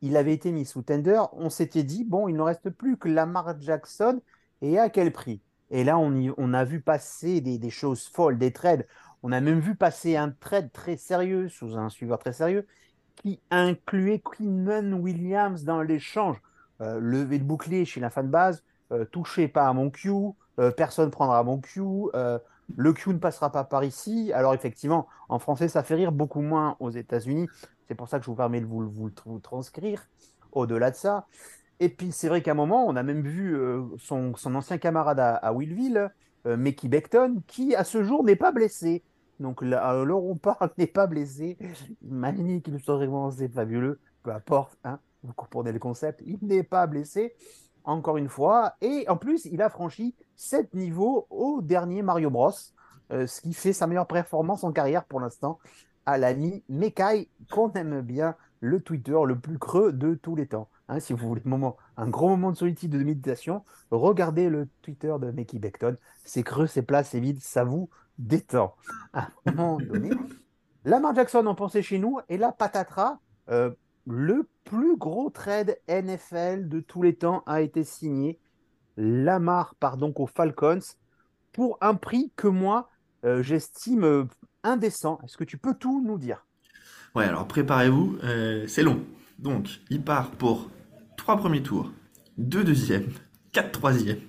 il 0.00 0.16
avait 0.16 0.32
été 0.32 0.52
mis 0.52 0.64
sous 0.64 0.82
tender. 0.82 1.20
On 1.32 1.50
s'était 1.50 1.82
dit, 1.82 2.04
bon, 2.04 2.28
il 2.28 2.36
ne 2.36 2.42
reste 2.42 2.70
plus 2.70 2.96
que 2.96 3.08
Lamar 3.08 3.60
Jackson 3.60 4.20
et 4.60 4.78
à 4.78 4.88
quel 4.90 5.10
prix? 5.10 5.42
Et 5.70 5.82
là, 5.82 5.98
on, 5.98 6.54
a 6.54 6.64
vu 6.64 6.80
passer 6.80 7.40
des, 7.40 7.70
choses 7.70 8.06
folles, 8.06 8.38
des 8.38 8.52
trades. 8.52 8.86
On 9.24 9.32
a 9.32 9.40
même 9.40 9.58
vu 9.58 9.74
passer 9.74 10.14
un 10.16 10.30
trade 10.30 10.70
très 10.70 10.96
sérieux 10.96 11.48
sous 11.48 11.76
un 11.76 11.88
suiveur 11.88 12.20
très 12.20 12.32
sérieux 12.32 12.64
qui 13.16 13.40
incluait 13.50 14.20
Quinnan 14.20 14.92
Williams 14.92 15.64
dans 15.64 15.82
l'échange. 15.82 16.40
Levé 16.78 17.38
de 17.38 17.44
bouclier 17.44 17.84
chez 17.84 18.00
la 18.00 18.10
fan 18.10 18.28
base, 18.28 18.64
touchez 19.10 19.48
pas 19.48 19.68
à 19.68 19.72
mon 19.72 19.90
Q, 19.90 20.10
euh, 20.58 20.70
personne 20.70 21.10
prendra 21.10 21.42
mon 21.42 21.58
Q, 21.58 21.80
euh, 22.14 22.38
le 22.76 22.92
Q 22.92 23.10
ne 23.10 23.18
passera 23.18 23.50
pas 23.50 23.64
par 23.64 23.84
ici. 23.84 24.32
Alors 24.34 24.54
effectivement, 24.54 25.06
en 25.28 25.38
français, 25.38 25.68
ça 25.68 25.82
fait 25.82 25.94
rire 25.94 26.12
beaucoup 26.12 26.40
moins 26.40 26.76
aux 26.80 26.90
États-Unis. 26.90 27.48
C'est 27.88 27.94
pour 27.94 28.08
ça 28.08 28.18
que 28.18 28.24
je 28.24 28.30
vous 28.30 28.36
permets 28.36 28.60
de 28.60 28.66
vous, 28.66 28.88
vous 28.88 29.10
vous 29.26 29.40
transcrire. 29.40 30.08
Au-delà 30.52 30.90
de 30.90 30.96
ça. 30.96 31.26
Et 31.80 31.88
puis 31.88 32.12
c'est 32.12 32.28
vrai 32.28 32.42
qu'à 32.42 32.52
un 32.52 32.54
moment, 32.54 32.86
on 32.86 32.94
a 32.94 33.02
même 33.02 33.22
vu 33.22 33.56
euh, 33.56 33.82
son, 33.98 34.32
ancien 34.54 34.78
camarade 34.78 35.18
à, 35.18 35.52
Willville, 35.52 36.10
euh, 36.46 36.56
Mickey 36.56 36.88
Beckton, 36.88 37.42
qui 37.46 37.74
à 37.74 37.84
ce 37.84 38.04
jour 38.04 38.22
n'est 38.22 38.36
pas 38.36 38.52
blessé. 38.52 39.02
Donc 39.40 39.62
là, 39.62 39.84
alors 39.84 40.24
on 40.24 40.36
parle 40.36 40.70
n'est 40.78 40.86
pas 40.86 41.06
blessé. 41.06 41.58
Magnifique, 42.02 42.68
historiquement, 42.68 43.30
c'est 43.30 43.48
fabuleux. 43.48 43.98
Peu 44.22 44.30
importe, 44.30 44.78
hein, 44.84 45.00
vous 45.24 45.32
comprenez 45.32 45.72
le 45.72 45.78
concept. 45.78 46.22
Il 46.24 46.38
n'est 46.42 46.62
pas 46.62 46.86
blessé, 46.86 47.34
encore 47.84 48.16
une 48.16 48.28
fois. 48.28 48.74
Et 48.80 49.04
en 49.08 49.16
plus, 49.16 49.44
il 49.46 49.62
a 49.62 49.70
franchi 49.70 50.14
7 50.36 50.74
niveaux 50.74 51.26
au 51.30 51.60
dernier 51.62 52.02
Mario 52.02 52.30
Bros. 52.30 52.52
euh, 53.12 53.26
ce 53.26 53.40
qui 53.40 53.52
fait 53.52 53.72
sa 53.72 53.86
meilleure 53.86 54.06
performance 54.06 54.64
en 54.64 54.72
carrière 54.72 55.04
pour 55.04 55.20
l'instant 55.20 55.58
à 56.06 56.18
l'ami 56.18 56.64
Mekai, 56.68 57.28
qu'on 57.50 57.72
aime 57.72 58.00
bien, 58.00 58.34
le 58.60 58.80
Twitter 58.80 59.18
le 59.26 59.38
plus 59.38 59.58
creux 59.58 59.92
de 59.92 60.14
tous 60.14 60.34
les 60.34 60.46
temps. 60.46 60.68
Hein, 60.88 61.00
si 61.00 61.12
vous 61.12 61.26
voulez 61.28 61.42
un 61.44 61.48
moment, 61.48 61.76
un 61.96 62.08
gros 62.08 62.28
moment 62.28 62.50
de 62.50 62.56
solitude, 62.56 62.90
de 62.90 63.02
méditation, 63.02 63.64
regardez 63.90 64.48
le 64.48 64.68
Twitter 64.82 65.14
de 65.20 65.30
Mickey 65.30 65.58
Beckton. 65.58 65.96
C'est 66.24 66.42
creux, 66.42 66.66
c'est 66.66 66.82
plat, 66.82 67.04
c'est 67.04 67.20
vide, 67.20 67.40
ça 67.40 67.64
vous 67.64 67.88
détend. 68.18 68.74
À 69.12 69.28
un 69.46 69.52
moment 69.52 69.78
donné, 69.78 70.10
Lamar 70.84 71.14
Jackson 71.14 71.46
en 71.46 71.54
pensait 71.54 71.82
chez 71.82 71.98
nous, 71.98 72.18
et 72.28 72.36
là, 72.36 72.52
patatras, 72.52 73.18
euh, 73.48 73.70
le 74.06 74.48
plus 74.64 74.96
gros 74.96 75.30
trade 75.30 75.78
NFL 75.88 76.68
de 76.68 76.80
tous 76.80 77.02
les 77.02 77.16
temps 77.16 77.42
a 77.46 77.60
été 77.62 77.84
signé. 77.84 78.40
Lamar 78.96 79.74
part 79.76 79.96
donc 79.98 80.20
aux 80.20 80.26
Falcons 80.28 80.80
pour 81.52 81.78
un 81.82 81.94
prix 81.96 82.32
que 82.36 82.48
moi, 82.48 82.90
euh, 83.24 83.42
j'estime 83.42 84.04
euh, 84.04 84.24
indécent. 84.64 85.20
Est-ce 85.24 85.36
que 85.38 85.44
tu 85.44 85.58
peux 85.58 85.74
tout 85.74 86.02
nous 86.04 86.18
dire? 86.18 86.46
Ouais, 87.14 87.24
alors 87.24 87.46
préparez-vous, 87.46 88.18
euh, 88.24 88.66
c'est 88.66 88.82
long. 88.82 89.02
Donc, 89.38 89.80
il 89.90 90.02
part 90.02 90.30
pour 90.32 90.70
trois 91.16 91.36
premiers 91.36 91.62
tours, 91.62 91.90
deux 92.38 92.64
deuxièmes, 92.64 93.10
quatre 93.52 93.72
troisièmes, 93.72 94.20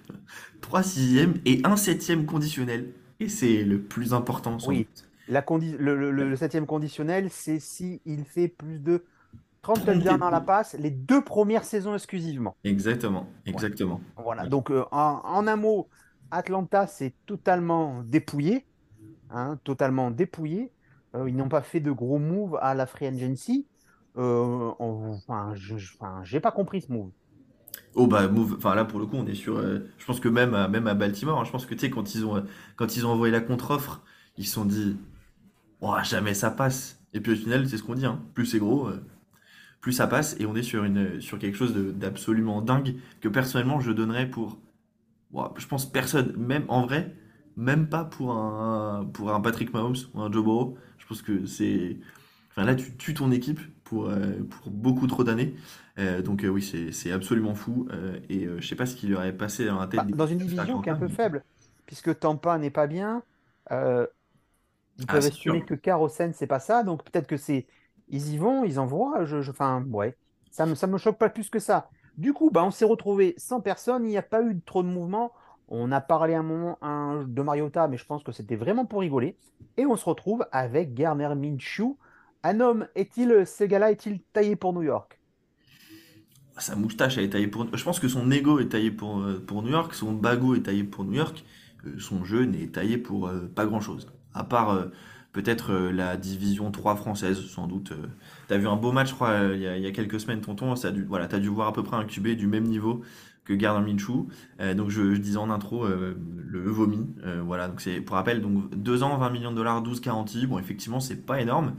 trois 0.62 0.84
sixièmes 0.84 1.36
et 1.46 1.62
un 1.64 1.76
septième 1.78 2.26
conditionnel. 2.26 2.94
Et 3.20 3.30
c'est 3.30 3.64
le 3.64 3.80
plus 3.82 4.14
important. 4.14 4.60
sans 4.60 4.72
Oui. 4.72 4.88
doute. 4.88 5.06
La 5.28 5.42
condi- 5.42 5.76
le, 5.78 5.96
le- 5.96 6.12
le- 6.12 6.30
le 6.30 6.36
septième 6.36 6.66
conditionnel, 6.66 7.30
c'est 7.30 7.60
si 7.60 8.02
il 8.06 8.26
fait 8.26 8.48
plus 8.50 8.80
de 8.80 9.06
30 9.64 9.86
30 9.86 9.86
touchdowns 9.86 10.20
dans 10.20 10.30
la 10.30 10.42
passe 10.42 10.76
les 10.76 10.92
deux 10.92 11.24
premières 11.24 11.64
saisons 11.66 11.96
exclusivement. 11.96 12.58
Exactement, 12.64 13.28
exactement. 13.46 14.02
Voilà. 14.18 14.46
Donc, 14.46 14.72
euh, 14.72 14.86
en, 14.92 15.22
en 15.24 15.48
un 15.48 15.56
mot, 15.56 15.90
Atlanta 16.32 16.88
s'est 16.88 17.16
totalement 17.26 18.04
dépouillé. 18.04 18.68
hein, 19.30 19.60
totalement 19.64 20.12
dépouillé. 20.12 20.74
Euh, 21.16 21.30
ils 21.30 21.36
n'ont 21.36 21.50
pas 21.50 21.62
fait 21.64 21.80
de 21.82 21.92
gros 21.92 22.20
moves 22.20 22.58
à 22.62 22.76
la 22.76 22.86
free 22.88 23.08
agency. 23.08 23.68
Euh, 24.18 24.74
on- 24.80 25.14
enfin, 25.28 25.54
je 25.56 26.36
n'ai 26.36 26.42
pas 26.42 26.52
compris 26.52 26.82
ce 26.82 26.92
move. 26.92 27.12
Oh 27.96 28.08
bah 28.08 28.28
move, 28.28 28.56
enfin 28.58 28.74
là 28.76 28.86
pour 28.86 29.00
le 29.00 29.06
coup 29.06 29.18
on 29.18 29.26
est 29.28 29.36
sur, 29.36 29.58
euh, 29.58 29.80
je 30.00 30.06
pense 30.06 30.20
que 30.20 30.28
même 30.28 30.54
à, 30.56 30.68
même 30.68 30.88
à 30.88 30.96
Baltimore, 30.96 31.40
hein, 31.40 31.44
je 31.46 31.52
pense 31.52 31.66
que 31.66 31.74
tu 31.76 31.82
sais 31.82 31.90
quand 31.90 32.16
ils 32.16 32.26
ont 32.26 32.44
quand 32.76 32.96
ils 32.98 33.06
ont 33.06 33.12
envoyé 33.12 33.32
la 33.32 33.42
contre-offre, 33.42 34.04
ils 34.38 34.48
se 34.48 34.54
sont 34.54 34.66
dit, 34.66 34.98
oh, 35.82 35.96
jamais 36.04 36.34
ça 36.34 36.52
passe. 36.52 37.02
Et 37.14 37.22
puis 37.22 37.34
au 37.34 37.36
final 37.36 37.68
c'est 37.70 37.78
ce 37.78 37.84
qu'on 37.84 37.96
dit, 37.96 38.06
hein, 38.06 38.22
plus 38.36 38.46
c'est 38.48 38.60
gros, 38.60 38.90
plus 39.84 39.94
ça 39.94 40.08
passe 40.08 40.38
et 40.42 40.48
on 40.48 40.56
est 40.56 40.64
sur 40.64 40.86
une 40.86 41.22
sur 41.22 41.40
quelque 41.40 41.58
chose 41.58 41.76
d'absolument 41.76 42.64
dingue 42.64 42.96
que 43.22 43.30
personnellement 43.30 43.82
je 43.82 43.94
donnerais 43.94 44.30
pour, 44.32 44.60
Ouah, 45.32 45.54
je 45.58 45.68
pense 45.68 45.92
personne, 45.92 46.36
même 46.38 46.66
en 46.68 46.84
vrai, 46.86 47.16
même 47.58 47.88
pas 47.90 48.06
pour 48.06 48.34
un 48.34 49.06
pour 49.14 49.32
un 49.34 49.42
Patrick 49.42 49.74
Mahomes 49.74 49.96
ou 50.14 50.22
un 50.22 50.32
Joe 50.32 50.44
Burrow. 50.44 50.78
Je 51.00 51.06
pense 51.08 51.22
que 51.22 51.46
c'est, 51.46 51.98
enfin 52.52 52.66
là 52.66 52.76
tu 52.76 52.96
tues 52.98 53.14
ton 53.16 53.32
équipe 53.32 53.60
pour 53.84 54.10
euh, 54.10 54.44
pour 54.50 54.72
beaucoup 54.72 55.08
trop 55.08 55.24
d'années. 55.24 55.56
Euh, 56.00 56.22
donc 56.22 56.44
euh, 56.44 56.50
oui, 56.50 56.62
c'est 56.92 57.12
absolument 57.12 57.56
fou. 57.56 57.88
et 58.30 58.48
je 58.60 58.68
sais 58.68 58.76
pas 58.76 58.86
ce 58.86 58.96
qui 58.96 59.08
lui 59.08 59.16
aurait 59.16 59.34
passé 59.36 59.66
dans 59.66 59.80
la 59.80 59.88
tête. 59.88 60.06
Bah, 60.06 60.16
dans 60.16 60.28
une 60.28 60.40
division 60.40 60.80
qui 60.80 60.90
est 60.90 60.92
un 60.92 60.96
peu 60.96 61.08
faible, 61.08 61.44
puisque 61.86 62.18
Tampa 62.20 62.58
n'est 62.58 62.72
pas 62.72 62.88
bien, 62.88 63.24
ils 64.98 65.08
Ah, 65.08 65.22
peuvent 65.22 65.22
c'est 65.22 65.32
estimer 65.32 65.64
sûr. 65.64 65.64
que 65.64 65.74
Carrossen, 65.76 66.34
c'est 66.34 66.48
pas 66.48 66.60
ça, 66.60 66.84
donc 66.84 67.04
peut-être 67.04 67.28
que 67.28 67.38
c'est. 67.38 67.68
Ils 68.10 68.34
y 68.34 68.38
vont, 68.38 68.64
ils 68.64 68.80
envoient, 68.80 69.26
je, 69.26 69.38
enfin, 69.50 69.84
ouais, 69.92 70.16
ça 70.52 70.66
me, 70.66 70.76
ça 70.76 70.88
me 70.88 70.98
choque 70.98 71.18
pas 71.18 71.30
plus 71.30 71.50
que 71.50 71.60
ça. 71.60 71.90
Du 72.18 72.34
coup, 72.34 72.52
bah, 72.52 72.64
on 72.64 72.72
s'est 72.72 72.86
retrouvé 72.86 73.34
sans 73.38 73.62
personne, 73.62 74.06
il 74.06 74.10
n'y 74.10 74.18
a 74.18 74.24
pas 74.24 74.44
eu 74.44 74.60
trop 74.66 74.84
de 74.84 74.88
mouvement. 74.88 75.32
On 75.70 75.92
a 75.92 76.02
parlé 76.02 76.36
un 76.36 76.44
moment 76.44 76.78
de 77.26 77.42
Mariota, 77.42 77.88
mais 77.88 77.98
je 77.98 78.06
pense 78.06 78.24
que 78.24 78.32
c'était 78.32 78.56
vraiment 78.58 78.86
pour 78.86 79.00
rigoler. 79.00 79.38
Et 79.78 79.86
on 79.86 79.96
se 79.96 80.06
retrouve 80.06 80.46
avec 80.52 80.94
Garner 80.94 81.34
Minshew. 81.36 81.98
Un 82.44 82.60
homme, 82.60 82.88
est-il, 82.96 83.48
ce 83.48 83.64
gars-là, 83.64 83.90
est-il 83.92 84.22
taillé 84.34 84.56
pour 84.56 84.74
New 84.74 84.84
York? 84.84 85.20
Sa 86.58 86.76
moustache 86.76 87.18
elle 87.18 87.24
est 87.24 87.30
taillée 87.30 87.48
pour. 87.48 87.66
Je 87.76 87.84
pense 87.84 88.00
que 88.00 88.08
son 88.08 88.30
ego 88.30 88.60
est 88.60 88.70
taillé 88.70 88.92
pour 88.92 89.20
euh, 89.22 89.44
pour 89.44 89.64
New 89.64 89.72
York, 89.72 89.96
son 89.96 90.12
bagot 90.12 90.54
est 90.54 90.62
taillé 90.62 90.84
pour 90.84 91.04
New 91.04 91.14
York, 91.14 91.44
euh, 91.88 91.98
son 91.98 92.24
jeu 92.24 92.46
n'est 92.46 92.68
taillé 92.68 93.00
pour 93.00 93.28
euh, 93.28 93.52
pas 93.56 93.66
grand-chose. 93.66 94.12
À 94.36 94.44
part 94.44 94.78
peut-être 95.34 95.72
euh, 95.72 95.92
la 95.92 96.16
division 96.16 96.72
3 96.72 96.96
française, 96.96 97.42
sans 97.48 97.68
doute. 97.68 97.92
euh. 97.92 98.08
T'as 98.48 98.58
vu 98.58 98.68
un 98.68 98.78
beau 98.78 98.92
match, 98.92 99.10
je 99.10 99.16
crois, 99.16 99.30
euh, 99.30 99.56
il 99.56 99.82
y 99.82 99.88
a, 99.88 99.92
quelques 99.92 100.20
semaines, 100.20 100.42
tonton. 100.42 100.76
Ça 100.76 100.92
dû, 100.92 101.04
voilà, 101.04 101.28
t'as 101.28 101.40
dû 101.40 101.50
voir 101.50 101.68
à 101.68 101.74
peu 101.74 101.84
près 101.84 101.98
un 101.98 102.06
QB 102.06 102.30
du 102.30 102.48
même 102.48 102.64
niveau 102.64 103.02
que 103.44 103.54
Gardner 103.54 103.92
Minshew. 103.92 104.28
Donc 104.78 104.90
je, 104.90 105.18
disais 105.18 105.38
en 105.38 105.50
intro 105.50 105.86
le 105.86 106.70
vomi. 106.70 107.14
Voilà, 107.44 107.68
donc 107.68 107.82
c'est 107.82 108.00
pour 108.00 108.16
rappel, 108.16 108.42
donc 108.42 108.74
2 108.74 109.04
ans, 109.04 109.18
20 109.18 109.30
millions 109.32 109.52
de 109.52 109.58
dollars, 109.58 109.82
12 109.82 110.00
garanties. 110.00 110.48
Bon, 110.48 110.60
effectivement, 110.60 111.02
c'est 111.02 111.26
pas 111.26 111.42
énorme, 111.42 111.76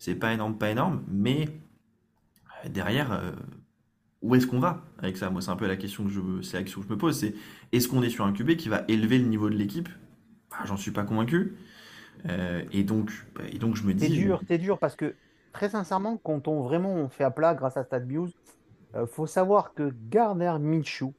c'est 0.00 0.16
pas 0.16 0.32
énorme, 0.32 0.58
pas 0.58 0.70
énorme, 0.70 1.04
mais 1.06 1.48
derrière. 2.68 3.22
où 4.22 4.34
est-ce 4.34 4.48
qu'on 4.48 4.58
va 4.58 4.82
avec 4.98 5.16
ça? 5.16 5.30
Moi, 5.30 5.40
c'est 5.40 5.52
un 5.52 5.56
peu 5.56 5.68
la 5.68 5.76
question 5.76 6.02
que 6.02 6.10
je, 6.10 6.20
c'est 6.42 6.56
la 6.56 6.64
question 6.64 6.80
que 6.80 6.88
je 6.88 6.92
me 6.92 6.98
pose. 6.98 7.16
C'est 7.16 7.36
est-ce 7.70 7.86
qu'on 7.86 8.02
est 8.02 8.10
sur 8.10 8.24
un 8.24 8.32
QB 8.32 8.56
qui 8.56 8.68
va 8.68 8.82
élever 8.88 9.18
le 9.20 9.26
niveau 9.26 9.48
de 9.48 9.54
l'équipe? 9.54 9.88
Bah, 10.50 10.64
J'en 10.64 10.76
suis 10.76 10.90
pas 10.90 11.04
convaincu. 11.04 11.54
Euh, 12.28 12.64
et 12.72 12.84
donc, 12.84 13.10
bah, 13.34 13.42
et 13.52 13.58
donc, 13.58 13.76
je 13.76 13.84
me 13.84 13.92
C'est 13.96 14.08
dis. 14.08 14.18
dur, 14.18 14.42
c'est 14.48 14.58
dur 14.58 14.78
parce 14.78 14.96
que 14.96 15.14
très 15.52 15.70
sincèrement, 15.70 16.16
quand 16.16 16.48
on 16.48 16.62
vraiment 16.62 16.94
on 16.94 17.08
fait 17.08 17.24
à 17.24 17.30
plat 17.30 17.54
grâce 17.54 17.76
à 17.76 17.84
StatViews, 17.84 18.28
il 18.96 19.06
faut 19.06 19.26
savoir 19.26 19.74
que 19.74 19.92
Gardner 20.08 20.54
Minshew 20.60 21.12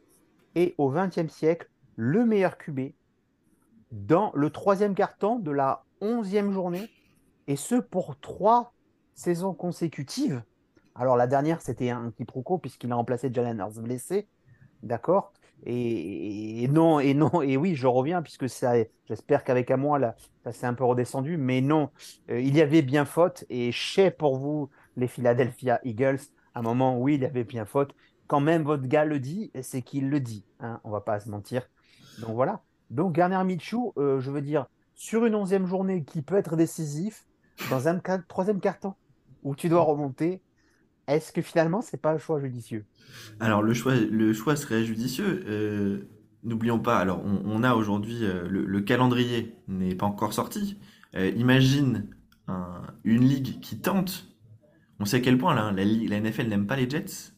est 0.55 0.75
au 0.77 0.89
XXe 0.91 1.27
siècle 1.31 1.69
le 1.95 2.25
meilleur 2.25 2.57
QB 2.57 2.91
dans 3.91 4.31
le 4.33 4.50
troisième 4.50 4.95
quart-temps 4.95 5.39
de 5.39 5.51
la 5.51 5.83
onzième 6.01 6.51
journée, 6.51 6.89
et 7.47 7.55
ce 7.55 7.75
pour 7.75 8.19
trois 8.19 8.74
saisons 9.13 9.53
consécutives. 9.53 10.43
Alors 10.95 11.17
la 11.17 11.27
dernière, 11.27 11.62
c'était 11.62 11.89
un 11.89 12.12
quiproquo 12.12 12.57
puisqu'il 12.57 12.91
a 12.91 12.95
remplacé 12.95 13.29
Jalen 13.31 13.59
Hurts 13.59 13.81
blessé, 13.81 14.27
d'accord? 14.83 15.33
Et, 15.63 16.67
non, 16.67 17.00
et 17.00 17.13
non, 17.13 17.41
et 17.41 17.57
oui, 17.57 17.75
je 17.75 17.88
reviens 17.88 18.21
puisque 18.21 18.50
ça, 18.50 18.74
j'espère 19.07 19.43
qu'avec 19.43 19.71
à 19.71 19.77
moi, 19.77 19.97
là, 19.97 20.15
ça 20.43 20.51
s'est 20.51 20.67
un 20.67 20.74
peu 20.74 20.83
redescendu, 20.83 21.38
mais 21.38 21.62
non, 21.62 21.89
euh, 22.29 22.39
il 22.39 22.55
y 22.55 22.62
avait 22.62 22.81
bien 22.81 23.05
faute, 23.05 23.45
et 23.50 23.71
chez 23.71 24.12
pour 24.12 24.38
vous, 24.38 24.69
les 24.95 25.07
Philadelphia 25.07 25.79
Eagles, 25.83 26.19
à 26.53 26.59
un 26.59 26.62
moment, 26.62 27.00
oui, 27.00 27.15
il 27.15 27.21
y 27.21 27.25
avait 27.25 27.43
bien 27.43 27.65
faute. 27.65 27.95
Quand 28.27 28.39
même, 28.39 28.63
votre 28.63 28.88
gars 28.88 29.05
le 29.05 29.19
dit, 29.19 29.51
c'est 29.62 29.81
qu'il 29.81 30.09
le 30.09 30.19
dit, 30.19 30.45
hein, 30.59 30.79
on 30.83 30.89
va 30.89 31.01
pas 31.01 31.19
se 31.19 31.29
mentir. 31.29 31.67
Donc 32.19 32.31
voilà. 32.35 32.62
Donc 32.89 33.13
Garner 33.13 33.43
Minshew, 33.43 33.93
euh, 33.97 34.19
je 34.19 34.31
veux 34.31 34.41
dire, 34.41 34.67
sur 34.93 35.25
une 35.25 35.35
onzième 35.35 35.65
journée 35.65 36.03
qui 36.03 36.21
peut 36.21 36.38
être 36.38 36.55
décisif, 36.55 37.25
dans 37.69 37.88
un 37.88 38.00
troisième 38.27 38.59
carton 38.59 38.93
où 39.43 39.55
tu 39.55 39.69
dois 39.69 39.81
remonter, 39.81 40.41
est-ce 41.07 41.31
que 41.31 41.41
finalement, 41.41 41.81
c'est 41.81 41.97
pas 41.97 42.12
un 42.13 42.17
choix 42.17 42.39
judicieux? 42.39 42.85
Alors, 43.39 43.62
le 43.63 43.74
choix, 43.74 43.95
le 43.95 44.33
choix 44.33 44.55
serait 44.55 44.83
judicieux. 44.85 45.43
Euh, 45.47 46.09
N'oublions 46.43 46.77
pas, 46.77 47.00
alors, 47.00 47.24
on, 47.25 47.41
on 47.45 47.63
a 47.63 47.74
aujourd'hui 47.74 48.24
euh, 48.24 48.47
le, 48.47 48.65
le 48.67 48.81
calendrier 48.81 49.55
n'est 49.67 49.95
pas 49.95 50.05
encore 50.05 50.31
sorti. 50.33 50.77
Euh, 51.15 51.31
imagine 51.35 52.05
un- 52.47 52.83
une 53.03 53.25
ligue 53.27 53.59
qui 53.62 53.79
tente. 53.79 54.27
On 55.00 55.05
sait 55.05 55.17
à 55.17 55.21
quel 55.21 55.38
point 55.38 55.55
là, 55.55 55.71
la, 55.71 55.83
ligue- 55.85 56.09
la 56.09 56.17
NFL 56.17 56.47
n'aime 56.50 56.67
pas 56.67 56.77
les 56.77 56.89
Jets. 56.89 57.33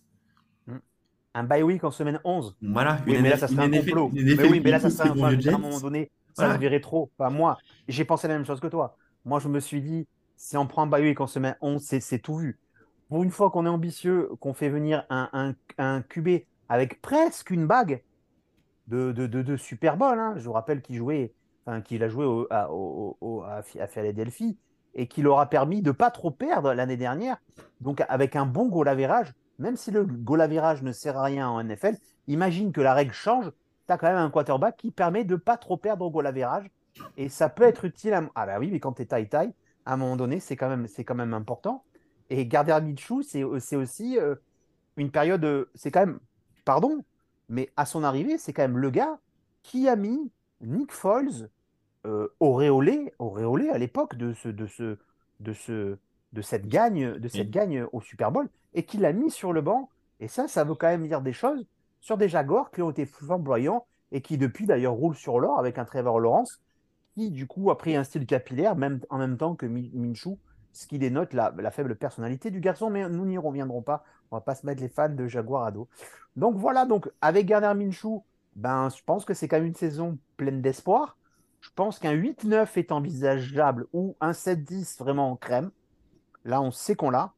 Un 1.33 1.43
bye 1.43 1.61
week 1.63 1.83
en 1.83 1.91
semaine 1.91 2.19
11 2.23 2.55
Voilà, 2.61 3.01
Oui, 3.05 3.19
une 3.19 3.19
mais 3.19 3.29
là, 3.29 3.37
ça 3.37 3.47
serait 3.47 3.61
un 3.61 3.67
NFL 3.67 3.69
complot. 3.69 4.13
une 4.13 4.27
Mais 4.35 4.43
NFL 4.43 4.43
oui, 4.43 4.59
mais 4.59 4.71
là, 4.71 4.79
ça 4.79 4.89
serait 4.89 5.03
un, 5.05 5.11
enfin, 5.13 5.33
à 5.45 5.55
un 5.55 5.57
moment 5.59 5.79
donné, 5.79 6.11
ça 6.33 6.51
se 6.51 6.57
verrait 6.57 6.81
trop. 6.81 7.11
Enfin, 7.17 7.29
moi, 7.29 7.61
j'ai 7.87 8.05
pensé 8.05 8.27
la 8.27 8.33
même 8.35 8.45
chose 8.45 8.59
que 8.59 8.67
toi. 8.67 8.97
Moi, 9.25 9.39
je 9.39 9.47
me 9.47 9.59
suis 9.59 9.81
dit, 9.81 10.07
si 10.35 10.57
on 10.57 10.67
prend 10.67 10.83
un 10.83 10.87
bye 10.87 11.03
week 11.03 11.21
en 11.21 11.27
semaine 11.27 11.55
11, 11.61 11.83
c'est 11.83 11.99
c'est 11.99 12.19
tout 12.19 12.37
vu. 12.37 12.59
Pour 13.09 13.23
une 13.23 13.31
fois 13.31 13.49
qu'on 13.51 13.65
est 13.65 13.69
ambitieux, 13.69 14.29
qu'on 14.39 14.53
fait 14.53 14.69
venir 14.69 15.05
un, 15.09 15.55
un, 15.77 16.01
QB 16.01 16.43
avec 16.69 17.01
presque 17.01 17.51
une 17.51 17.65
bague 17.65 18.03
de, 18.87 19.11
de, 19.11 19.27
de, 19.27 19.57
Super 19.57 19.97
Bowl, 19.97 20.17
hein. 20.19 20.33
je 20.37 20.45
vous 20.45 20.53
rappelle 20.53 20.81
qu'il 20.81 20.97
jouait, 20.97 21.33
enfin, 21.65 21.81
qu'il 21.81 22.03
a 22.03 22.09
joué 22.09 22.25
à, 22.49 22.71
au- 22.71 23.17
au- 23.21 23.43
à, 23.43 23.61
Philadelphie, 23.61 24.57
et 24.93 25.07
qui 25.07 25.21
leur 25.21 25.39
a 25.39 25.45
permis 25.45 25.81
de 25.81 25.91
pas 25.91 26.11
trop 26.11 26.31
perdre 26.31 26.73
l'année 26.73 26.97
dernière. 26.97 27.37
Donc 27.81 28.03
avec 28.09 28.35
un 28.35 28.45
bon 28.45 28.67
goal 28.67 28.87
average, 28.87 29.33
même 29.59 29.77
si 29.77 29.91
le 29.91 30.03
goal 30.05 30.41
average 30.41 30.81
ne 30.83 30.91
sert 30.91 31.17
à 31.17 31.23
rien 31.23 31.47
en 31.49 31.63
NFL, 31.63 31.95
imagine 32.27 32.71
que 32.71 32.81
la 32.81 32.93
règle 32.93 33.13
change, 33.13 33.51
tu 33.87 33.93
as 33.93 33.97
quand 33.97 34.07
même 34.07 34.17
un 34.17 34.29
quarterback 34.29 34.75
qui 34.77 34.91
permet 34.91 35.23
de 35.23 35.35
pas 35.35 35.57
trop 35.57 35.77
perdre 35.77 36.05
au 36.05 36.11
goal 36.11 36.27
average 36.27 36.69
et 37.15 37.29
ça 37.29 37.47
peut 37.47 37.63
être 37.63 37.85
utile. 37.85 38.13
À... 38.13 38.23
Ah 38.35 38.45
bah 38.45 38.59
oui, 38.59 38.69
mais 38.71 38.79
quand 38.79 38.93
tu 38.93 39.03
es 39.03 39.05
taille-taille, 39.05 39.53
à 39.85 39.93
un 39.93 39.97
moment 39.97 40.17
donné, 40.17 40.39
c'est 40.39 40.55
quand 40.57 40.69
même 41.15 41.33
important. 41.33 41.83
Et 42.29 42.45
Gardner 42.45 42.79
Minshew, 42.81 43.21
c'est 43.23 43.43
aussi 43.75 44.17
euh, 44.19 44.35
une 44.97 45.11
période, 45.11 45.43
euh, 45.45 45.69
c'est 45.75 45.91
quand 45.91 46.01
même, 46.01 46.19
pardon, 46.65 47.03
mais 47.49 47.71
à 47.77 47.85
son 47.85 48.03
arrivée, 48.03 48.37
c'est 48.37 48.53
quand 48.53 48.63
même 48.63 48.77
le 48.77 48.89
gars 48.89 49.19
qui 49.63 49.87
a 49.87 49.95
mis 49.95 50.31
Nick 50.61 50.91
Foles 50.91 51.49
euh, 52.05 52.27
auréolé, 52.39 53.13
auréolé 53.19 53.69
à 53.69 53.77
l'époque 53.77 54.15
de, 54.15 54.33
ce, 54.33 54.49
de, 54.49 54.67
ce, 54.67 54.97
de, 55.39 55.53
ce, 55.53 55.97
de, 56.33 56.41
cette 56.41 56.67
gagne, 56.67 57.17
de 57.17 57.27
cette 57.27 57.49
gagne 57.49 57.85
au 57.91 58.01
Super 58.01 58.31
Bowl 58.31 58.49
et 58.73 58.83
qui 58.83 58.97
l'a 58.97 59.13
mis 59.13 59.31
sur 59.31 59.53
le 59.53 59.61
banc. 59.61 59.89
Et 60.19 60.27
ça, 60.27 60.47
ça 60.47 60.63
veut 60.63 60.75
quand 60.75 60.87
même 60.87 61.07
dire 61.07 61.21
des 61.21 61.33
choses 61.33 61.65
sur 62.01 62.17
des 62.17 62.29
Jaguars 62.29 62.71
qui 62.71 62.81
ont 62.81 62.91
été 62.91 63.05
flamboyants 63.05 63.85
et 64.11 64.21
qui 64.21 64.37
depuis 64.37 64.65
d'ailleurs 64.65 64.93
roulent 64.93 65.15
sur 65.15 65.39
l'or 65.39 65.59
avec 65.59 65.77
un 65.77 65.85
Trevor 65.85 66.19
Lawrence 66.19 66.61
qui 67.13 67.31
du 67.31 67.47
coup 67.47 67.71
a 67.71 67.77
pris 67.77 67.95
un 67.95 68.03
style 68.03 68.25
capillaire 68.25 68.75
même, 68.75 68.99
en 69.09 69.17
même 69.17 69.37
temps 69.37 69.55
que 69.55 69.65
Minshew, 69.65 70.37
ce 70.77 70.85
qui 70.85 70.99
dénote 70.99 71.33
la, 71.33 71.51
la, 71.57 71.71
faible 71.71 71.95
personnalité 71.95 72.51
du 72.51 72.59
garçon, 72.59 72.91
mais 72.91 73.09
nous 73.09 73.25
n'y 73.25 73.37
reviendrons 73.37 73.81
pas. 73.81 74.03
On 74.29 74.35
va 74.35 74.41
pas 74.41 74.53
se 74.53 74.63
mettre 74.65 74.81
les 74.81 74.89
fans 74.89 75.09
de 75.09 75.27
Jaguar 75.27 75.63
à 75.63 75.71
dos. 75.71 75.87
Donc 76.35 76.55
voilà, 76.55 76.85
donc 76.85 77.09
avec 77.19 77.47
Garner 77.47 77.73
Minshew, 77.73 78.23
ben, 78.55 78.89
je 78.89 79.01
pense 79.03 79.25
que 79.25 79.33
c'est 79.33 79.47
quand 79.47 79.57
même 79.57 79.65
une 79.65 79.75
saison 79.75 80.19
pleine 80.35 80.61
d'espoir. 80.61 81.17
Je 81.61 81.69
pense 81.75 81.97
qu'un 81.97 82.13
8-9 82.13 82.77
est 82.77 82.91
envisageable 82.91 83.87
ou 83.91 84.15
un 84.21 84.31
7-10 84.31 84.99
vraiment 84.99 85.31
en 85.31 85.35
crème. 85.35 85.71
Là, 86.45 86.61
on 86.61 86.69
sait 86.69 86.95
qu'on 86.95 87.09
l'a. 87.09 87.33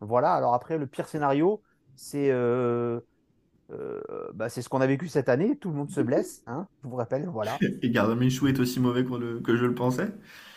Voilà, 0.00 0.34
alors 0.34 0.54
après, 0.54 0.76
le 0.76 0.88
pire 0.88 1.06
scénario, 1.06 1.62
c'est 1.94 2.30
euh, 2.32 2.98
euh, 3.70 4.00
bah, 4.34 4.48
c'est 4.48 4.62
ce 4.62 4.68
qu'on 4.68 4.80
a 4.80 4.86
vécu 4.88 5.06
cette 5.06 5.28
année. 5.28 5.56
Tout 5.56 5.70
le 5.70 5.76
monde 5.76 5.90
se 5.90 6.00
blesse, 6.00 6.42
hein, 6.48 6.66
je 6.82 6.88
vous 6.88 6.96
rappelle. 6.96 7.28
Voilà. 7.28 7.56
Et 7.82 7.90
Gardner 7.90 8.16
Minshew 8.16 8.48
est 8.48 8.58
aussi 8.58 8.80
mauvais 8.80 9.04
que, 9.04 9.14
le, 9.14 9.38
que 9.38 9.56
je 9.56 9.64
le 9.64 9.76
pensais. 9.76 10.08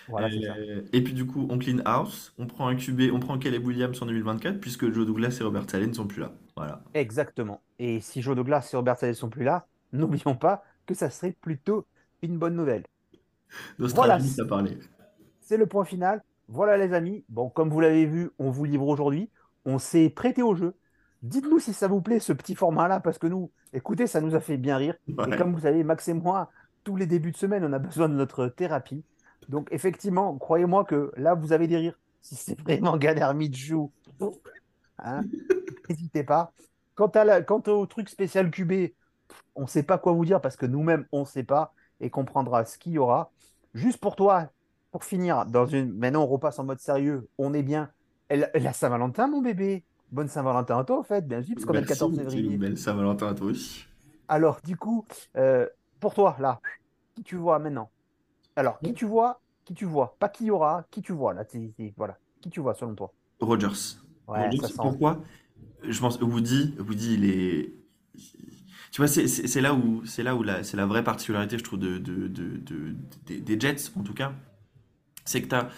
Voilà, 0.09 0.29
et, 0.29 0.83
et, 0.91 1.01
puis 1.01 1.13
du 1.13 1.25
coup, 1.25 1.47
on 1.49 1.57
clean 1.57 1.79
house, 1.85 2.33
on 2.37 2.45
prend 2.45 2.67
un 2.67 2.75
QB, 2.75 3.13
on 3.13 3.19
prend 3.19 3.37
Caleb 3.37 3.65
Williams 3.65 4.01
en 4.01 4.05
2024, 4.05 4.59
puisque 4.59 4.91
Joe 4.91 5.05
Douglas 5.05 5.37
et 5.39 5.43
Robert 5.43 5.69
Saleh 5.69 5.87
ne 5.87 5.93
sont 5.93 6.07
plus 6.07 6.21
là. 6.21 6.31
Voilà. 6.55 6.81
Exactement. 6.93 7.61
Et 7.79 7.99
si 8.01 8.21
Joe 8.21 8.35
Douglas 8.35 8.69
et 8.73 8.75
Robert 8.75 8.97
Saleh 8.97 9.13
ne 9.13 9.17
sont 9.17 9.29
plus 9.29 9.43
là, 9.43 9.67
n'oublions 9.93 10.35
pas 10.35 10.63
que 10.85 10.93
ça 10.93 11.09
serait 11.09 11.31
plutôt 11.31 11.85
une 12.21 12.37
bonne 12.37 12.55
nouvelle. 12.55 12.83
Voilà. 13.77 14.19
C'est 15.39 15.57
le 15.57 15.67
point 15.67 15.85
final. 15.85 16.23
Voilà 16.47 16.77
les 16.77 16.93
amis. 16.93 17.23
Bon, 17.29 17.49
comme 17.49 17.69
vous 17.69 17.79
l'avez 17.79 18.05
vu, 18.05 18.31
on 18.39 18.49
vous 18.49 18.65
livre 18.65 18.87
aujourd'hui. 18.87 19.29
On 19.65 19.77
s'est 19.77 20.09
prêté 20.09 20.41
au 20.41 20.55
jeu. 20.55 20.75
Dites-nous 21.21 21.59
si 21.59 21.73
ça 21.73 21.87
vous 21.87 22.01
plaît 22.01 22.19
ce 22.19 22.33
petit 22.33 22.53
format-là, 22.53 22.99
parce 22.99 23.17
que 23.17 23.27
nous, 23.27 23.49
écoutez, 23.71 24.07
ça 24.07 24.19
nous 24.19 24.35
a 24.35 24.41
fait 24.41 24.57
bien 24.57 24.75
rire. 24.75 24.95
Et 25.07 25.37
comme 25.37 25.53
vous 25.53 25.61
savez, 25.61 25.83
Max 25.83 26.07
et 26.09 26.13
moi, 26.13 26.51
tous 26.83 26.97
les 26.97 27.05
débuts 27.05 27.31
de 27.31 27.37
semaine, 27.37 27.63
on 27.63 27.71
a 27.71 27.79
besoin 27.79 28.09
de 28.09 28.13
notre 28.13 28.47
thérapie. 28.47 29.03
Donc 29.49 29.67
effectivement, 29.71 30.37
croyez-moi 30.37 30.85
que 30.85 31.11
là, 31.17 31.33
vous 31.35 31.53
avez 31.53 31.67
des 31.67 31.77
rires. 31.77 31.99
Si 32.21 32.35
c'est 32.35 32.59
vraiment 32.59 32.97
Galer 32.97 33.31
Midjou, 33.35 33.91
hein, 34.99 35.23
n'hésitez 35.89 36.23
pas. 36.23 36.53
Quant, 36.95 37.07
à 37.07 37.23
la, 37.23 37.41
quant 37.41 37.61
au 37.67 37.85
truc 37.85 38.07
spécial 38.09 38.49
QB, 38.51 38.91
on 39.55 39.63
ne 39.63 39.67
sait 39.67 39.83
pas 39.83 39.97
quoi 39.97 40.13
vous 40.13 40.25
dire 40.25 40.39
parce 40.39 40.55
que 40.55 40.65
nous-mêmes, 40.65 41.05
on 41.11 41.21
ne 41.21 41.25
sait 41.25 41.43
pas 41.43 41.73
et 41.99 42.09
comprendra 42.09 42.65
ce 42.65 42.77
qu'il 42.77 42.93
y 42.93 42.97
aura. 42.97 43.31
Juste 43.73 43.99
pour 43.99 44.15
toi, 44.15 44.49
pour 44.91 45.03
finir, 45.03 45.45
dans 45.45 45.65
une... 45.65 45.91
maintenant 45.91 46.23
on 46.23 46.27
repasse 46.27 46.59
en 46.59 46.63
mode 46.63 46.79
sérieux, 46.79 47.27
on 47.37 47.53
est 47.53 47.63
bien. 47.63 47.89
La 48.29 48.73
Saint-Valentin, 48.73 49.27
mon 49.27 49.41
bébé? 49.41 49.83
Bonne 50.11 50.27
Saint-Valentin 50.27 50.77
à 50.77 50.83
toi, 50.83 50.99
en 50.99 51.03
fait, 51.03 51.27
bien 51.27 51.41
sûr, 51.41 51.55
parce 51.55 51.65
qu'on 51.65 51.73
est 51.73 51.81
le 51.81 51.87
14 51.87 52.15
février. 52.15 52.57
Belle 52.57 52.77
Saint-Valentin 52.77 53.29
à 53.29 53.33
toi 53.33 53.47
aussi. 53.47 53.87
Alors, 54.27 54.59
du 54.63 54.77
coup, 54.77 55.05
euh, 55.37 55.67
pour 55.99 56.13
toi, 56.13 56.35
là, 56.39 56.61
qui 57.15 57.23
tu 57.23 57.35
vois 57.35 57.57
maintenant? 57.57 57.89
Alors, 58.55 58.77
qui 58.79 58.93
tu 58.93 59.05
vois 59.05 59.41
Qui 59.65 59.73
tu 59.73 59.85
vois 59.85 60.15
Pas 60.19 60.29
qui 60.29 60.45
y 60.45 60.51
aura, 60.51 60.85
qui 60.91 61.01
tu 61.01 61.13
vois, 61.13 61.33
là, 61.33 61.43
voilà. 61.97 62.17
Qui 62.41 62.49
tu 62.49 62.59
vois, 62.59 62.73
selon 62.73 62.95
toi? 62.95 63.11
Rogers. 63.39 63.97
Ouais, 64.27 64.49
Rogers, 64.49 64.73
pourquoi? 64.75 65.21
Je 65.87 65.99
pense 65.99 66.19
Woody, 66.19 66.75
Woody, 66.79 67.13
il 67.15 67.25
est 67.25 67.73
tu 68.91 69.01
vois, 69.01 69.07
c'est 69.07 69.61
là 69.61 69.73
où 69.73 70.05
c'est 70.05 70.21
là 70.21 70.35
où 70.35 70.45
c'est 70.61 70.77
la 70.77 70.85
vraie 70.85 71.03
particularité, 71.03 71.57
je 71.57 71.63
trouve, 71.63 71.79
de, 71.79 71.97
de, 71.97 72.27
de, 72.27 72.95
des 73.27 73.59
Jets 73.59 73.89
en 73.97 74.03
tout 74.03 74.13
cas, 74.13 74.33
c'est 75.25 75.41
que 75.41 75.47
tu 75.47 75.55
as 75.55 75.69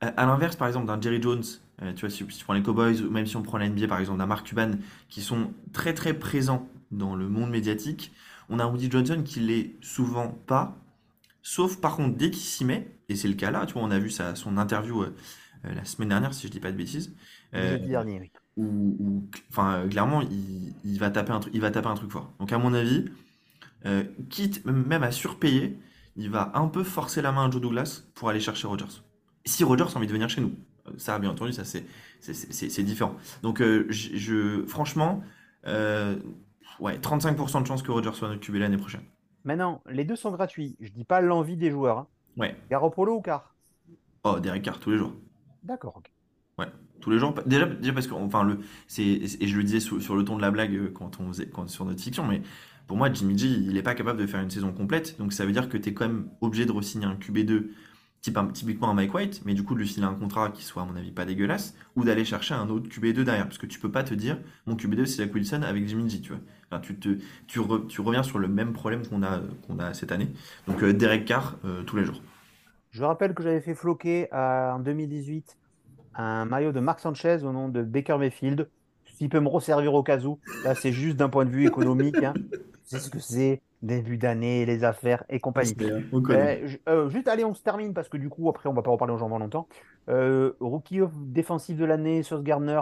à 0.00 0.26
l'inverse, 0.26 0.56
par 0.56 0.66
exemple, 0.66 0.86
d'un 0.86 1.00
Jerry 1.00 1.22
Jones, 1.22 1.44
euh, 1.82 1.92
tu 1.92 2.00
vois, 2.00 2.10
si, 2.10 2.26
tu 2.26 2.44
prends 2.44 2.54
les 2.54 2.62
Cowboys 2.62 3.02
ou 3.02 3.10
même 3.10 3.26
si 3.26 3.36
on 3.36 3.42
prend 3.42 3.58
la 3.58 3.66
NBA, 3.68 3.86
par 3.86 4.00
exemple, 4.00 4.18
d'un 4.18 4.26
Mark 4.26 4.46
Cuban, 4.46 4.72
qui 5.08 5.20
sont 5.22 5.52
très 5.72 5.94
très 5.94 6.14
présents 6.14 6.68
dans 6.90 7.14
le 7.14 7.28
monde 7.28 7.50
médiatique, 7.50 8.12
on 8.48 8.58
a 8.58 8.64
un 8.64 8.66
Woody 8.68 8.90
Johnson 8.90 9.22
qui 9.24 9.40
l'est 9.40 9.76
souvent 9.80 10.28
pas, 10.28 10.76
sauf 11.42 11.80
par 11.80 11.96
contre 11.96 12.16
dès 12.16 12.30
qu'il 12.30 12.42
s'y 12.42 12.64
met, 12.64 12.98
et 13.08 13.16
c'est 13.16 13.28
le 13.28 13.34
cas 13.34 13.50
là, 13.50 13.66
tu 13.66 13.74
vois, 13.74 13.82
on 13.82 13.90
a 13.90 13.98
vu 13.98 14.10
sa, 14.10 14.34
son 14.34 14.56
interview 14.56 15.02
euh, 15.02 15.14
euh, 15.64 15.74
la 15.74 15.84
semaine 15.84 16.08
dernière, 16.08 16.34
si 16.34 16.46
je 16.46 16.52
dis 16.52 16.60
pas 16.60 16.72
de 16.72 16.76
bêtises. 16.76 17.14
Jeudi 17.52 17.88
dernier, 17.88 18.20
oui 18.20 18.30
ou, 18.56 19.28
enfin, 19.50 19.86
clairement, 19.88 20.22
il, 20.22 20.98
va 20.98 21.10
taper 21.10 21.32
un 21.32 21.40
truc, 21.40 21.54
il 21.54 21.60
va 21.60 21.70
taper 21.70 21.88
un 21.88 21.94
truc 21.94 22.10
fort. 22.10 22.32
Donc, 22.38 22.52
à 22.52 22.58
mon 22.58 22.74
avis, 22.74 23.06
euh, 23.86 24.04
quitte 24.30 24.64
même 24.66 25.02
à 25.02 25.10
surpayer, 25.10 25.78
il 26.16 26.30
va 26.30 26.52
un 26.54 26.68
peu 26.68 26.84
forcer 26.84 27.22
la 27.22 27.32
main 27.32 27.46
à 27.46 27.50
Joe 27.50 27.60
Douglas 27.60 28.02
pour 28.14 28.28
aller 28.28 28.40
chercher 28.40 28.66
Rogers. 28.66 29.02
Si 29.44 29.64
Rogers 29.64 29.86
a 29.94 29.96
envie 29.96 30.06
de 30.06 30.12
venir 30.12 30.28
chez 30.28 30.40
nous, 30.40 30.54
euh, 30.86 30.92
ça, 30.98 31.18
bien 31.18 31.30
entendu, 31.30 31.52
ça 31.52 31.64
c'est 31.64 31.84
c'est 32.20 32.84
différent. 32.84 33.16
Donc, 33.42 33.60
euh, 33.60 33.86
je, 33.88 34.64
franchement, 34.66 35.24
ouais, 35.64 36.98
35% 36.98 37.62
de 37.62 37.66
chance 37.66 37.82
que 37.82 37.90
Rogers 37.90 38.14
soit 38.14 38.28
notre 38.28 38.40
QB 38.40 38.56
l'année 38.56 38.76
prochaine. 38.76 39.02
Maintenant, 39.44 39.82
les 39.90 40.04
deux 40.04 40.16
sont 40.16 40.30
gratuits. 40.30 40.76
Je 40.80 40.90
dis 40.90 41.04
pas 41.04 41.20
l'envie 41.20 41.56
des 41.56 41.70
joueurs. 41.70 41.98
Hein. 41.98 42.06
Ouais. 42.36 42.56
Garoppolo 42.70 43.16
ou 43.16 43.20
Car? 43.20 43.54
Oh, 44.24 44.38
Derek 44.40 44.62
Carr 44.62 44.78
tous 44.78 44.90
les 44.90 44.98
jours. 44.98 45.14
D'accord. 45.62 45.96
ok. 45.96 46.10
Ouais, 46.58 46.66
tous 47.00 47.10
les 47.10 47.18
jours. 47.18 47.34
Déjà, 47.46 47.66
déjà 47.66 47.92
parce 47.92 48.06
que, 48.06 48.14
enfin, 48.14 48.44
le, 48.44 48.60
c'est, 48.86 49.02
et 49.02 49.46
je 49.46 49.56
le 49.56 49.64
disais 49.64 49.80
sur, 49.80 50.16
le 50.16 50.24
ton 50.24 50.36
de 50.36 50.42
la 50.42 50.50
blague 50.50 50.74
euh, 50.74 50.92
quand 50.94 51.20
on 51.20 51.28
faisait, 51.28 51.48
quand, 51.48 51.68
sur 51.68 51.84
notre 51.84 52.00
fiction, 52.00 52.26
mais 52.26 52.42
pour 52.86 52.96
moi, 52.96 53.12
Jimmy 53.12 53.36
G, 53.36 53.48
il 53.48 53.72
n'est 53.72 53.82
pas 53.82 53.94
capable 53.94 54.20
de 54.20 54.26
faire 54.26 54.40
une 54.40 54.50
saison 54.50 54.72
complète. 54.72 55.18
Donc 55.18 55.32
ça 55.32 55.44
veut 55.44 55.52
dire 55.52 55.68
que 55.68 55.76
tu 55.76 55.88
es 55.88 55.94
quand 55.94 56.06
même 56.06 56.28
obligé 56.40 56.66
de 56.66 56.72
re-signer 56.72 57.06
un 57.06 57.14
QB2, 57.14 57.46
type, 57.46 57.70
typiquement 58.22 58.90
un 58.90 58.94
Mike 58.94 59.12
White, 59.12 59.42
mais 59.44 59.54
du 59.54 59.64
coup 59.64 59.74
de 59.74 59.80
lui 59.80 59.88
filer 59.88 60.06
un 60.06 60.14
contrat 60.14 60.50
qui 60.50 60.62
soit, 60.62 60.82
à 60.82 60.84
mon 60.84 60.96
avis, 60.96 61.10
pas 61.10 61.24
dégueulasse, 61.24 61.74
ou 61.96 62.04
d'aller 62.04 62.24
chercher 62.24 62.54
un 62.54 62.68
autre 62.68 62.88
QB2 62.88 63.24
derrière. 63.24 63.44
Parce 63.44 63.58
que 63.58 63.66
tu 63.66 63.80
peux 63.80 63.90
pas 63.90 64.04
te 64.04 64.14
dire, 64.14 64.38
mon 64.66 64.76
QB2, 64.76 65.06
c'est 65.06 65.24
Zach 65.24 65.34
Wilson 65.34 65.62
avec 65.62 65.86
Jimmy 65.88 66.08
G, 66.08 66.20
tu 66.20 66.32
vois. 66.32 66.80
Tu, 66.80 66.98
tu, 66.98 67.18
tu 67.46 67.60
reviens 68.00 68.22
sur 68.22 68.38
le 68.38 68.48
même 68.48 68.72
problème 68.72 69.02
qu'on 69.06 69.22
a, 69.22 69.42
a 69.84 69.94
cette 69.94 70.10
année. 70.10 70.28
Donc 70.66 70.82
euh, 70.82 70.94
Derek 70.94 71.26
Carr, 71.26 71.58
euh, 71.66 71.82
tous 71.82 71.96
les 71.96 72.04
jours. 72.04 72.22
Je 72.92 73.04
rappelle 73.04 73.34
que 73.34 73.42
j'avais 73.42 73.60
fait 73.60 73.74
floquer 73.74 74.28
en 74.32 74.78
2018 74.78 75.56
un 76.14 76.44
maillot 76.44 76.72
de 76.72 76.80
Marc 76.80 77.00
Sanchez 77.00 77.38
au 77.42 77.52
nom 77.52 77.68
de 77.68 77.82
Baker 77.82 78.18
Mayfield. 78.18 78.68
S'il 79.04 79.28
peut 79.28 79.40
me 79.40 79.48
resservir 79.48 79.94
au 79.94 80.02
cas 80.02 80.20
où, 80.20 80.38
là 80.64 80.74
c'est 80.74 80.92
juste 80.92 81.16
d'un 81.16 81.28
point 81.28 81.44
de 81.44 81.50
vue 81.50 81.66
économique. 81.66 82.22
Hein. 82.22 82.34
C'est 82.84 82.98
ce 82.98 83.10
que 83.10 83.18
c'est, 83.18 83.60
début 83.82 84.16
d'année, 84.16 84.64
les 84.64 84.84
affaires 84.84 85.24
et 85.28 85.40
compagnie. 85.40 85.74
Euh, 85.80 86.68
euh, 86.88 87.08
juste, 87.08 87.28
allez, 87.28 87.44
on 87.44 87.54
se 87.54 87.62
termine 87.62 87.92
parce 87.92 88.08
que 88.08 88.16
du 88.16 88.28
coup, 88.28 88.48
après, 88.48 88.68
on 88.68 88.72
va 88.72 88.82
pas 88.82 88.90
reparler 88.90 89.12
aux 89.12 89.18
gens 89.18 89.28
longtemps. 89.28 89.68
Euh, 90.08 90.52
rookie 90.60 91.00
défensif 91.16 91.76
de 91.76 91.84
l'année, 91.84 92.22
Sauce 92.22 92.42
Gardner. 92.42 92.80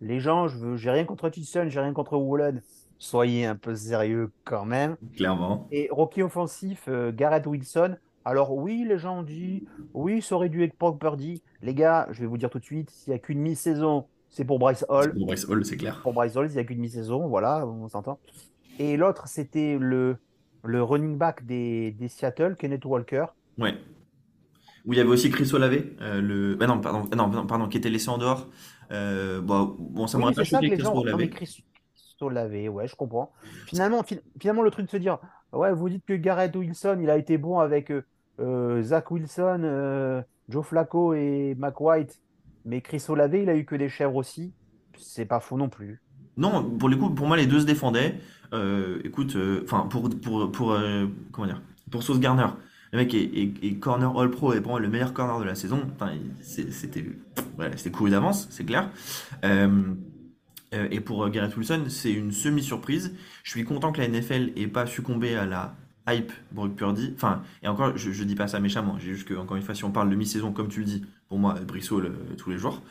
Les 0.00 0.20
gens, 0.20 0.46
je 0.46 0.56
veux, 0.56 0.76
j'ai 0.76 0.90
rien 0.90 1.04
contre 1.04 1.28
Hutchinson, 1.28 1.66
j'ai 1.68 1.80
rien 1.80 1.92
contre 1.92 2.16
Wallen. 2.16 2.62
Soyez 2.98 3.46
un 3.46 3.56
peu 3.56 3.74
sérieux 3.74 4.30
quand 4.44 4.64
même. 4.64 4.96
Clairement. 5.16 5.68
Et 5.70 5.88
rookie 5.90 6.22
offensif, 6.22 6.88
Garrett 7.14 7.46
Wilson. 7.46 7.96
Alors 8.24 8.54
oui, 8.54 8.84
les 8.86 8.98
gens 8.98 9.20
ont 9.20 9.22
dit, 9.22 9.66
oui, 9.94 10.20
ça 10.20 10.34
aurait 10.34 10.48
dû 10.48 10.62
être 10.62 10.76
Brock 10.78 11.00
Purdy. 11.00 11.42
Les 11.62 11.74
gars, 11.74 12.08
je 12.10 12.20
vais 12.20 12.26
vous 12.26 12.38
dire 12.38 12.50
tout 12.50 12.58
de 12.58 12.64
suite, 12.64 12.90
s'il 12.90 13.12
n'y 13.12 13.16
a 13.16 13.18
qu'une 13.18 13.40
mi-saison, 13.40 14.06
c'est 14.28 14.44
pour 14.44 14.58
Bryce 14.58 14.84
Hall. 14.88 15.14
Pour 15.14 15.26
Bryce 15.26 15.48
Hall, 15.48 15.64
c'est 15.64 15.76
clair. 15.76 16.00
Pour 16.02 16.12
Bryce 16.12 16.36
Hall, 16.36 16.48
s'il 16.48 16.56
n'y 16.56 16.62
a 16.62 16.64
qu'une 16.64 16.80
mi-saison, 16.80 17.26
voilà, 17.26 17.66
on 17.66 17.88
s'entend. 17.88 18.18
Et 18.78 18.96
l'autre, 18.96 19.26
c'était 19.26 19.78
le, 19.80 20.18
le 20.64 20.82
running 20.82 21.16
back 21.16 21.44
des, 21.46 21.92
des, 21.92 22.08
Seattle, 22.08 22.56
Kenneth 22.58 22.84
Walker. 22.84 23.26
Ouais. 23.58 23.74
Où 24.84 24.92
il 24.92 24.98
y 24.98 25.00
avait 25.00 25.10
aussi 25.10 25.30
Chris 25.30 25.50
Olave, 25.52 25.82
euh, 26.00 26.20
le... 26.20 26.54
Bah 26.54 26.66
non, 26.66 26.80
pardon, 26.80 27.08
non, 27.14 27.46
pardon, 27.46 27.68
qui 27.68 27.76
était 27.76 27.90
laissé 27.90 28.08
en 28.08 28.18
dehors. 28.18 28.48
Euh, 28.90 29.40
bon, 29.40 29.76
bon, 29.78 30.06
ça 30.06 30.18
m'aurait 30.18 30.34
pas 30.34 30.44
choqué 30.44 30.70
Chris 30.70 30.86
Olave. 30.86 31.28
Chris 31.28 31.64
Olave, 32.20 32.68
ouais, 32.68 32.88
je 32.88 32.96
comprends. 32.96 33.32
Finalement, 33.66 34.04
finalement, 34.40 34.62
le 34.62 34.70
truc 34.70 34.86
de 34.86 34.90
se 34.90 34.96
dire, 34.96 35.18
ouais, 35.52 35.72
vous 35.72 35.88
dites 35.88 36.04
que 36.06 36.14
Garrett 36.14 36.54
Wilson, 36.54 36.98
il 37.00 37.10
a 37.10 37.16
été 37.16 37.38
bon 37.38 37.58
avec... 37.58 37.92
Euh, 38.40 38.82
Zach 38.82 39.10
Wilson, 39.10 40.22
Joe 40.48 40.64
Flacco 40.64 41.12
et 41.14 41.56
Mac 41.58 41.80
White. 41.80 42.20
Mais 42.64 42.80
Chris 42.80 43.04
Olave, 43.08 43.34
il 43.34 43.48
a 43.48 43.56
eu 43.56 43.64
que 43.64 43.74
des 43.74 43.88
chèvres 43.88 44.16
aussi. 44.16 44.52
C'est 44.96 45.24
pas 45.24 45.40
faux 45.40 45.56
non 45.56 45.68
plus. 45.68 46.00
Non, 46.36 46.70
pour 46.78 46.88
le 46.88 46.96
coup, 46.96 47.10
pour 47.10 47.26
moi, 47.26 47.36
les 47.36 47.46
deux 47.46 47.60
se 47.60 47.66
défendaient. 47.66 48.14
Euh, 48.54 49.00
écoute, 49.04 49.36
enfin, 49.64 49.86
pour, 49.90 50.08
pour, 50.08 50.50
pour 50.50 50.78
comment 51.32 51.46
dire, 51.46 51.60
pour 51.90 52.02
Sauce 52.02 52.20
Garner, 52.20 52.46
Le 52.92 52.98
mec 52.98 53.14
est, 53.14 53.78
corner 53.80 54.18
all 54.18 54.30
pro 54.30 54.54
et 54.54 54.60
moi 54.60 54.80
le 54.80 54.88
meilleur 54.88 55.12
corner 55.12 55.38
de 55.40 55.44
la 55.44 55.54
saison. 55.54 55.82
C'était 56.40 57.04
voilà, 57.58 57.76
c'était 57.76 57.90
couru 57.90 58.10
d'avance, 58.10 58.46
c'est 58.50 58.64
clair. 58.64 58.88
Euh, 59.44 59.82
euh, 60.74 60.88
et 60.90 61.00
pour 61.00 61.24
euh, 61.24 61.28
Garrett 61.28 61.56
Wilson, 61.56 61.84
c'est 61.88 62.12
une 62.12 62.30
semi-surprise. 62.30 63.14
Je 63.42 63.50
suis 63.50 63.64
content 63.64 63.90
que 63.90 64.00
la 64.00 64.08
NFL 64.08 64.52
ait 64.56 64.68
pas 64.68 64.86
succombé 64.86 65.34
à 65.34 65.44
la 65.44 65.74
hype 66.08 66.32
Brock 66.52 66.76
Purdy. 66.76 67.12
Enfin, 67.16 67.42
et 67.62 67.68
encore, 67.68 67.96
je, 67.96 68.12
je 68.12 68.24
dis 68.24 68.36
pas 68.36 68.46
ça 68.46 68.60
méchamment. 68.60 68.96
J'ai 69.00 69.14
juste 69.14 69.26
que, 69.26 69.34
encore 69.34 69.56
une 69.56 69.62
fois, 69.64 69.74
si 69.74 69.84
on 69.84 69.90
parle 69.90 70.08
de 70.08 70.14
mi-saison, 70.14 70.52
comme 70.52 70.68
tu 70.68 70.80
le 70.80 70.86
dis, 70.86 71.04
pour 71.28 71.38
moi, 71.38 71.54
Brissot 71.66 72.02
tous 72.36 72.50
les 72.50 72.58
jours. 72.58 72.82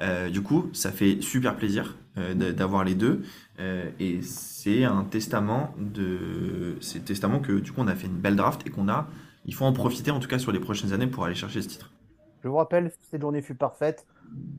Euh, 0.00 0.30
du 0.30 0.42
coup, 0.42 0.70
ça 0.72 0.90
fait 0.90 1.20
super 1.20 1.56
plaisir 1.56 1.96
euh, 2.18 2.52
d'avoir 2.52 2.84
les 2.84 2.94
deux. 2.94 3.22
Euh, 3.62 3.90
et 4.00 4.22
c'est 4.22 4.84
un 4.84 5.04
testament 5.04 5.74
de. 5.78 6.76
C'est 6.80 7.04
testament 7.04 7.40
que, 7.40 7.52
du 7.60 7.72
coup, 7.72 7.80
on 7.80 7.88
a 7.88 7.94
fait 7.94 8.08
une 8.08 8.18
belle 8.18 8.36
draft 8.36 8.66
et 8.66 8.70
qu'on 8.70 8.88
a. 8.88 9.08
Il 9.46 9.54
faut 9.54 9.64
en 9.64 9.72
profiter, 9.72 10.10
en 10.10 10.20
tout 10.20 10.28
cas, 10.28 10.38
sur 10.38 10.52
les 10.52 10.60
prochaines 10.60 10.92
années 10.92 11.06
pour 11.06 11.24
aller 11.24 11.34
chercher 11.34 11.62
ce 11.62 11.68
titre. 11.68 11.90
Je 12.42 12.48
vous 12.48 12.56
rappelle, 12.56 12.92
cette 13.10 13.20
journée 13.20 13.42
fut 13.42 13.54
parfaite. 13.54 14.06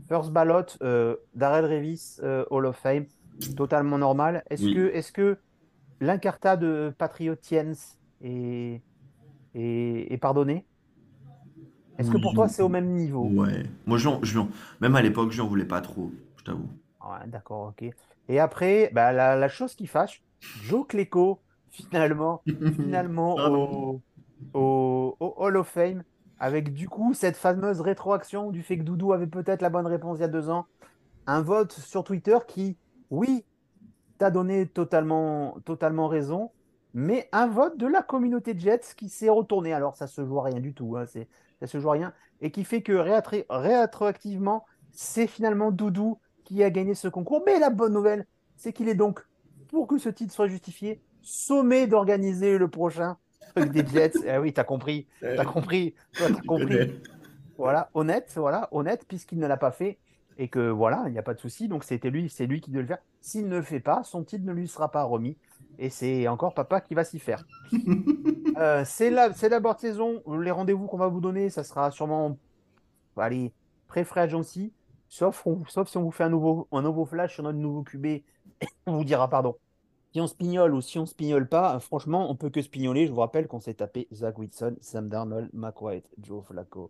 First 0.07 0.31
ballot, 0.31 0.65
euh, 0.81 1.15
Darrell 1.33 1.65
Revis, 1.65 2.17
euh, 2.23 2.45
Hall 2.49 2.65
of 2.65 2.77
Fame, 2.77 3.05
totalement 3.55 3.97
normal. 3.97 4.43
Est-ce 4.49 4.65
Oui. 4.65 4.73
que, 4.75 4.91
est-ce 4.93 5.11
que 5.11 5.37
l'incarta 5.99 6.57
de 6.57 6.93
Patriot 6.97 7.35
Tiens 7.35 7.73
est, 8.21 8.81
est, 9.55 10.13
est 10.13 10.17
pardonné? 10.17 10.65
Est-ce 11.97 12.11
que 12.11 12.17
pour 12.17 12.33
toi 12.33 12.47
c'est 12.47 12.61
au 12.61 12.69
même 12.69 12.93
niveau? 12.95 13.23
Ouais. 13.29 13.63
Moi, 13.85 13.97
je, 13.97 14.09
je 14.23 14.39
même 14.81 14.95
à 14.95 15.01
l'époque, 15.01 15.31
je 15.31 15.41
n'en 15.41 15.47
voulais 15.47 15.65
pas 15.65 15.81
trop, 15.81 16.11
je 16.37 16.43
t'avoue. 16.43 16.69
Ouais, 17.01 17.27
d'accord, 17.27 17.67
ok. 17.69 17.93
Et 18.27 18.39
après, 18.39 18.89
bah, 18.93 19.11
la, 19.11 19.35
la 19.35 19.49
chose 19.49 19.75
qui 19.75 19.87
fâche, 19.87 20.23
Joe 20.59 20.87
Cléco, 20.87 21.43
finalement, 21.69 22.45
finalement 22.69 23.41
au, 23.45 24.03
au, 24.53 25.17
au 25.19 25.33
Hall 25.37 25.57
of 25.57 25.67
Fame, 25.69 26.03
avec 26.39 26.73
du 26.73 26.89
coup 26.89 27.13
cette 27.13 27.37
fameuse 27.37 27.81
rétroaction 27.81 28.51
du 28.51 28.63
fait 28.63 28.77
que 28.77 28.83
Doudou 28.83 29.13
avait 29.13 29.27
peut-être 29.27 29.61
la 29.61 29.69
bonne 29.69 29.87
réponse 29.87 30.17
il 30.19 30.21
y 30.21 30.23
a 30.25 30.27
deux 30.27 30.49
ans, 30.49 30.67
un 31.27 31.41
vote 31.41 31.73
sur 31.73 32.03
Twitter 32.03 32.37
qui, 32.47 32.77
oui, 33.09 33.45
t'a 34.17 34.31
donné 34.31 34.67
totalement, 34.67 35.59
totalement 35.65 36.07
raison, 36.07 36.51
mais 36.93 37.27
un 37.31 37.47
vote 37.47 37.77
de 37.77 37.87
la 37.87 38.03
communauté 38.03 38.57
Jets 38.57 38.93
qui 38.97 39.09
s'est 39.09 39.29
retourné. 39.29 39.73
Alors 39.73 39.95
ça 39.95 40.07
se 40.07 40.25
joue 40.25 40.39
à 40.39 40.43
rien 40.43 40.59
du 40.59 40.73
tout, 40.73 40.95
hein, 40.97 41.05
c'est, 41.07 41.27
ça 41.59 41.67
se 41.67 41.79
joue 41.79 41.89
à 41.89 41.93
rien, 41.93 42.13
et 42.41 42.51
qui 42.51 42.63
fait 42.63 42.81
que 42.83 42.93
réatré- 42.93 43.45
rétroactivement, 43.49 44.65
c'est 44.91 45.27
finalement 45.27 45.71
Doudou 45.71 46.19
qui 46.43 46.63
a 46.63 46.69
gagné 46.69 46.95
ce 46.95 47.07
concours. 47.07 47.43
Mais 47.45 47.59
la 47.59 47.69
bonne 47.69 47.93
nouvelle, 47.93 48.25
c'est 48.55 48.73
qu'il 48.73 48.89
est 48.89 48.95
donc, 48.95 49.19
pour 49.69 49.87
que 49.87 49.97
ce 49.97 50.09
titre 50.09 50.33
soit 50.33 50.47
justifié, 50.47 51.01
sommé 51.21 51.87
d'organiser 51.87 52.57
le 52.57 52.67
prochain 52.67 53.17
truc 53.55 53.71
des 53.71 53.85
Jets. 53.85 54.11
Ah 54.27 54.41
oui, 54.41 54.53
t'as 54.53 54.63
compris, 54.63 55.07
t'as 55.21 55.45
compris, 55.45 55.93
toi, 56.13 56.27
t'as 56.29 56.41
compris. 56.41 56.93
Voilà, 57.57 57.89
honnête, 57.93 58.31
voilà, 58.35 58.67
honnête, 58.71 59.05
puisqu'il 59.07 59.39
ne 59.39 59.47
l'a 59.47 59.57
pas 59.57 59.71
fait 59.71 59.99
et 60.37 60.47
que 60.47 60.69
voilà, 60.69 61.03
il 61.07 61.13
n'y 61.13 61.19
a 61.19 61.23
pas 61.23 61.33
de 61.33 61.39
souci. 61.39 61.67
Donc 61.67 61.83
c'était 61.83 62.09
lui, 62.09 62.29
c'est 62.29 62.45
lui 62.45 62.61
qui 62.61 62.71
doit 62.71 62.81
le 62.81 62.87
faire. 62.87 62.99
S'il 63.21 63.47
ne 63.47 63.57
le 63.57 63.61
fait 63.61 63.79
pas, 63.79 64.03
son 64.03 64.23
titre 64.23 64.45
ne 64.45 64.51
lui 64.53 64.67
sera 64.67 64.91
pas 64.91 65.03
remis. 65.03 65.37
Et 65.79 65.89
c'est 65.89 66.27
encore 66.27 66.53
papa 66.53 66.81
qui 66.81 66.93
va 66.93 67.03
s'y 67.03 67.19
faire. 67.19 67.45
Euh, 68.55 68.83
c'est 68.85 69.09
la, 69.09 69.33
c'est 69.33 69.49
la 69.49 69.59
board 69.59 69.79
saison. 69.79 70.21
Les 70.39 70.51
rendez-vous 70.51 70.85
qu'on 70.85 70.97
va 70.97 71.07
vous 71.07 71.21
donner, 71.21 71.49
ça 71.49 71.63
sera 71.63 71.89
sûrement, 71.89 72.37
allez, 73.17 73.51
pré-free 73.87 74.19
agency. 74.19 74.71
Sauf, 75.15 75.45
on- 75.45 75.63
sauf 75.67 75.87
si 75.89 75.97
on 75.97 76.01
vous 76.01 76.09
fait 76.11 76.23
un 76.23 76.29
nouveau, 76.29 76.67
un 76.71 76.81
nouveau 76.81 77.05
flash 77.05 77.35
sur 77.35 77.43
notre 77.43 77.59
nouveau 77.59 77.83
QB, 77.83 78.23
on 78.87 78.93
vous 78.97 79.03
dira 79.03 79.29
pardon. 79.29 79.55
Si 80.11 80.19
on 80.19 80.25
spignole 80.25 80.73
ou 80.73 80.81
si 80.81 80.97
on 80.97 81.05
spignole 81.05 81.47
pas, 81.47 81.79
franchement, 81.79 82.31
on 82.31 82.35
peut 82.35 82.49
que 82.49 82.63
spignoler. 82.63 83.05
Je 83.05 83.11
vous 83.11 83.19
rappelle 83.19 83.47
qu'on 83.47 83.59
s'est 83.59 83.75
tapé 83.75 84.07
Zach 84.11 84.39
Wilson, 84.39 84.75
Sam 84.81 85.09
Darnold, 85.09 85.51
Mac 85.53 85.79
White, 85.83 86.09
Joe 86.19 86.43
Flacco, 86.43 86.89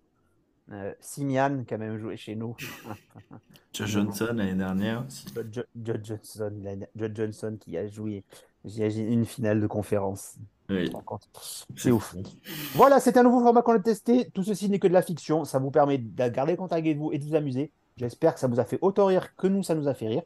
euh, 0.72 0.94
Simian 1.02 1.66
qui 1.68 1.74
a 1.74 1.78
même 1.78 1.98
joué 1.98 2.16
chez 2.16 2.36
nous, 2.38 2.56
Josh 3.74 3.90
Johnson 3.92 4.30
l'année 4.34 4.54
dernière. 4.56 5.04
si- 5.10 5.28
Judd 5.28 5.54
Jo- 5.54 5.62
Judd 5.84 6.06
Johnson, 6.06 6.54
Judd 6.96 7.16
Johnson 7.18 7.58
qui 7.60 7.78
a 7.78 7.88
joué 7.88 8.24
une 8.64 9.26
finale 9.26 9.60
de 9.60 9.68
conférence. 9.68 10.36
Oui. 10.70 10.90
C'est 11.76 11.92
ouf. 11.92 12.16
Voilà, 12.76 13.02
c'est 13.02 13.18
un 13.18 13.24
nouveau 13.24 13.42
format 13.42 13.62
qu'on 13.64 13.74
a 13.74 13.80
testé. 13.80 14.30
Tout 14.34 14.44
ceci 14.44 14.70
n'est 14.70 14.80
que 14.80 14.88
de 14.88 14.94
la 14.94 15.02
fiction. 15.02 15.44
Ça 15.44 15.60
vous 15.60 15.72
permet 15.72 15.98
de 15.98 16.30
garder 16.30 16.56
contact 16.56 16.80
avec 16.86 16.98
vous 16.98 17.12
et 17.12 17.20
de 17.20 17.26
vous 17.26 17.36
amuser. 17.36 17.70
J'espère 17.98 18.34
que 18.34 18.40
ça 18.40 18.48
vous 18.48 18.60
a 18.60 18.66
fait 18.66 18.80
autant 18.82 19.06
rire 19.06 19.36
que 19.36 19.48
nous, 19.48 19.64
ça 19.64 19.76
nous 19.76 19.88
a 19.88 19.94
fait 19.94 20.08
rire. 20.08 20.24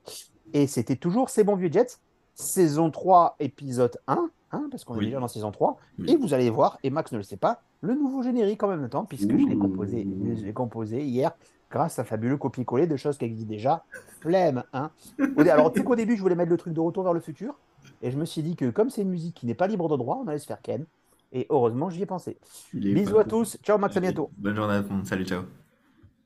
Et 0.53 0.67
c'était 0.67 0.95
toujours 0.95 1.30
ces 1.30 1.43
bons 1.43 1.56
vieux 1.56 1.71
Jets, 1.71 1.99
saison 2.34 2.89
3, 2.91 3.36
épisode 3.39 3.97
1, 4.08 4.30
hein, 4.51 4.67
parce 4.71 4.84
qu'on 4.84 4.99
est 4.99 5.06
déjà 5.06 5.19
dans 5.19 5.27
saison 5.27 5.51
3. 5.51 5.77
Oui. 5.99 6.12
Et 6.12 6.15
vous 6.15 6.34
allez 6.34 6.49
voir, 6.49 6.77
et 6.84 6.89
Max 6.89 7.12
ne 7.12 7.17
le 7.17 7.23
sait 7.23 7.38
pas, 7.38 7.62
le 7.82 7.93
nouveau 7.95 8.23
générique 8.23 8.63
en 8.63 8.69
même 8.69 8.88
temps, 8.89 9.06
puisque 9.06 9.32
je 9.32 9.45
l'ai 9.45 9.58
composé, 9.58 10.08
je 10.36 10.45
l'ai 10.45 10.53
composé 10.53 11.03
hier 11.03 11.32
grâce 11.69 11.99
à 11.99 12.03
un 12.03 12.06
fabuleux 12.06 12.38
copier-coller 12.38 12.88
de 12.88 12.95
choses 12.95 13.17
qui 13.17 13.25
existent 13.25 13.49
déjà. 13.49 13.84
Flemme, 14.21 14.63
hein. 14.73 14.91
Alors, 15.38 15.73
sais 15.75 15.84
qu'au 15.84 15.95
début, 15.95 16.15
je 16.15 16.21
voulais 16.21 16.36
mettre 16.36 16.49
le 16.49 16.58
truc 16.58 16.73
de 16.73 16.80
retour 16.80 17.03
vers 17.03 17.13
le 17.13 17.19
futur. 17.19 17.56
Et 18.01 18.12
je 18.12 18.17
me 18.17 18.25
suis 18.25 18.41
dit 18.41 18.56
que 18.56 18.69
comme 18.69 18.89
c'est 18.89 19.01
une 19.01 19.10
musique 19.10 19.36
qui 19.36 19.45
n'est 19.45 19.53
pas 19.53 19.67
libre 19.67 19.89
de 19.89 19.97
droit, 19.97 20.19
on 20.23 20.27
allait 20.27 20.39
se 20.39 20.47
faire 20.47 20.62
ken. 20.62 20.86
Et 21.34 21.45
heureusement, 21.49 21.89
j'y 21.89 22.03
ai 22.03 22.06
pensé. 22.06 22.38
Bisous 22.73 23.19
à 23.19 23.25
tous. 23.25 23.58
Ciao 23.62 23.77
Max, 23.77 23.97
à 23.97 23.99
bientôt. 23.99 24.30
Bonne 24.38 24.56
journée 24.56 24.75
à 24.75 24.82
tout 24.82 24.89
le 24.89 24.95
monde. 24.95 25.06
Salut, 25.06 25.25
ciao. 25.25 25.43